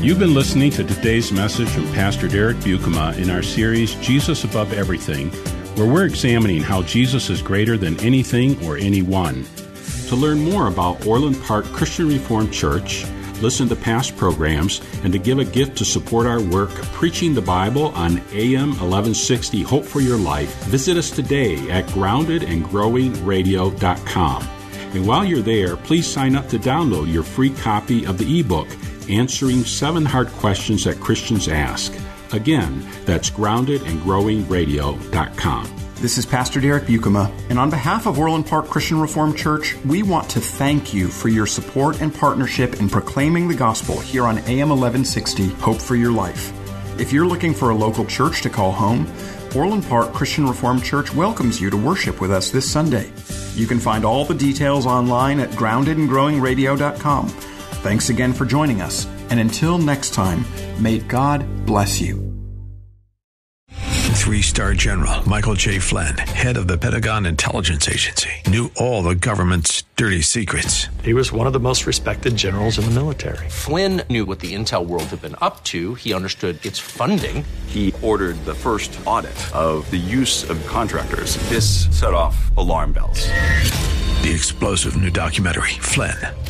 You've 0.05 0.19
been 0.19 0.35
listening 0.35 0.69
to 0.73 0.83
today's 0.83 1.31
message 1.31 1.67
from 1.67 1.91
Pastor 1.93 2.27
Derek 2.27 2.57
Buikema 2.57 3.17
in 3.17 3.31
our 3.31 3.41
series, 3.41 3.95
Jesus 3.95 4.43
Above 4.43 4.71
Everything, 4.71 5.31
where 5.75 5.91
we're 5.91 6.05
examining 6.05 6.61
how 6.61 6.83
Jesus 6.83 7.31
is 7.31 7.41
greater 7.41 7.75
than 7.75 7.99
anything 7.99 8.63
or 8.63 8.77
anyone. 8.77 9.47
To 10.09 10.15
learn 10.15 10.41
more 10.41 10.67
about 10.67 11.07
Orland 11.07 11.41
Park 11.41 11.65
Christian 11.65 12.07
Reformed 12.07 12.53
Church, 12.53 13.03
listen 13.41 13.67
to 13.67 13.75
past 13.75 14.15
programs, 14.15 14.79
and 15.03 15.11
to 15.11 15.17
give 15.17 15.39
a 15.39 15.43
gift 15.43 15.75
to 15.79 15.85
support 15.85 16.27
our 16.27 16.39
work 16.39 16.69
preaching 16.93 17.33
the 17.33 17.41
Bible 17.41 17.87
on 17.95 18.19
AM 18.31 18.77
1160 18.77 19.63
Hope 19.63 19.85
for 19.85 20.01
Your 20.01 20.17
Life, 20.17 20.53
visit 20.65 20.97
us 20.97 21.09
today 21.09 21.55
at 21.71 21.87
groundedandgrowingradio.com. 21.87 24.49
And 24.93 25.07
while 25.07 25.25
you're 25.25 25.41
there, 25.41 25.75
please 25.75 26.05
sign 26.05 26.35
up 26.35 26.47
to 26.49 26.59
download 26.59 27.11
your 27.11 27.23
free 27.23 27.49
copy 27.49 28.05
of 28.05 28.19
the 28.19 28.39
ebook 28.39 28.67
answering 29.09 29.63
seven 29.63 30.05
hard 30.05 30.27
questions 30.29 30.83
that 30.83 30.99
Christians 30.99 31.47
ask. 31.47 31.93
Again, 32.33 32.85
that's 33.05 33.29
groundedandgrowingradio.com. 33.29 35.75
This 35.95 36.17
is 36.17 36.25
Pastor 36.25 36.59
Derek 36.59 36.83
Buikema, 36.83 37.31
and 37.49 37.57
on 37.57 37.69
behalf 37.69 38.05
of 38.05 38.19
Orland 38.19 38.47
Park 38.47 38.67
Christian 38.67 38.99
Reformed 38.99 39.37
Church, 39.37 39.77
we 39.85 40.03
want 40.03 40.29
to 40.31 40.41
thank 40.41 40.93
you 40.93 41.07
for 41.07 41.29
your 41.29 41.47
support 41.47 42.01
and 42.01 42.13
partnership 42.13 42.81
in 42.81 42.89
proclaiming 42.89 43.47
the 43.47 43.55
gospel 43.55 43.97
here 43.99 44.25
on 44.25 44.39
AM 44.39 44.67
1160 44.69 45.47
Hope 45.61 45.81
for 45.81 45.95
Your 45.95 46.11
Life. 46.11 46.51
If 46.99 47.13
you're 47.13 47.25
looking 47.25 47.53
for 47.53 47.69
a 47.69 47.75
local 47.75 48.05
church 48.05 48.41
to 48.41 48.49
call 48.49 48.73
home, 48.73 49.09
Orland 49.55 49.85
Park 49.85 50.11
Christian 50.13 50.47
Reformed 50.47 50.83
Church 50.83 51.13
welcomes 51.13 51.61
you 51.61 51.69
to 51.69 51.77
worship 51.77 52.19
with 52.19 52.31
us 52.31 52.51
this 52.51 52.69
Sunday. 52.69 53.09
You 53.55 53.65
can 53.65 53.79
find 53.79 54.03
all 54.03 54.25
the 54.25 54.35
details 54.35 54.85
online 54.85 55.39
at 55.39 55.51
groundedandgrowingradio.com. 55.51 57.54
Thanks 57.85 58.09
again 58.09 58.33
for 58.33 58.45
joining 58.45 58.81
us, 58.81 59.05
and 59.29 59.39
until 59.39 59.77
next 59.77 60.15
time, 60.15 60.43
may 60.81 60.97
God 60.97 61.45
bless 61.67 62.01
you. 62.01 62.15
Three 63.69 64.41
star 64.41 64.73
general 64.73 65.21
Michael 65.29 65.53
J. 65.53 65.77
Flynn, 65.77 66.17
head 66.17 66.57
of 66.57 66.67
the 66.67 66.79
Pentagon 66.79 67.27
Intelligence 67.27 67.87
Agency, 67.87 68.31
knew 68.47 68.71
all 68.75 69.03
the 69.03 69.13
government's 69.13 69.83
dirty 69.97 70.21
secrets. 70.21 70.87
He 71.03 71.13
was 71.13 71.31
one 71.31 71.45
of 71.45 71.53
the 71.53 71.59
most 71.59 71.85
respected 71.85 72.35
generals 72.35 72.79
in 72.79 72.85
the 72.85 72.91
military. 72.91 73.47
Flynn 73.49 74.01
knew 74.09 74.25
what 74.25 74.39
the 74.39 74.55
intel 74.55 74.87
world 74.87 75.03
had 75.03 75.21
been 75.21 75.35
up 75.39 75.63
to, 75.65 75.93
he 75.93 76.11
understood 76.11 76.65
its 76.65 76.79
funding. 76.79 77.45
He 77.67 77.93
ordered 78.01 78.43
the 78.45 78.55
first 78.55 78.99
audit 79.05 79.37
of 79.53 79.87
the 79.91 79.97
use 79.97 80.49
of 80.49 80.57
contractors. 80.65 81.35
This 81.49 81.85
set 81.95 82.15
off 82.15 82.35
alarm 82.57 82.93
bells. 82.93 83.27
The 84.25 84.31
explosive 84.33 84.99
new 84.99 85.11
documentary, 85.11 85.77
Flynn, 85.79 86.17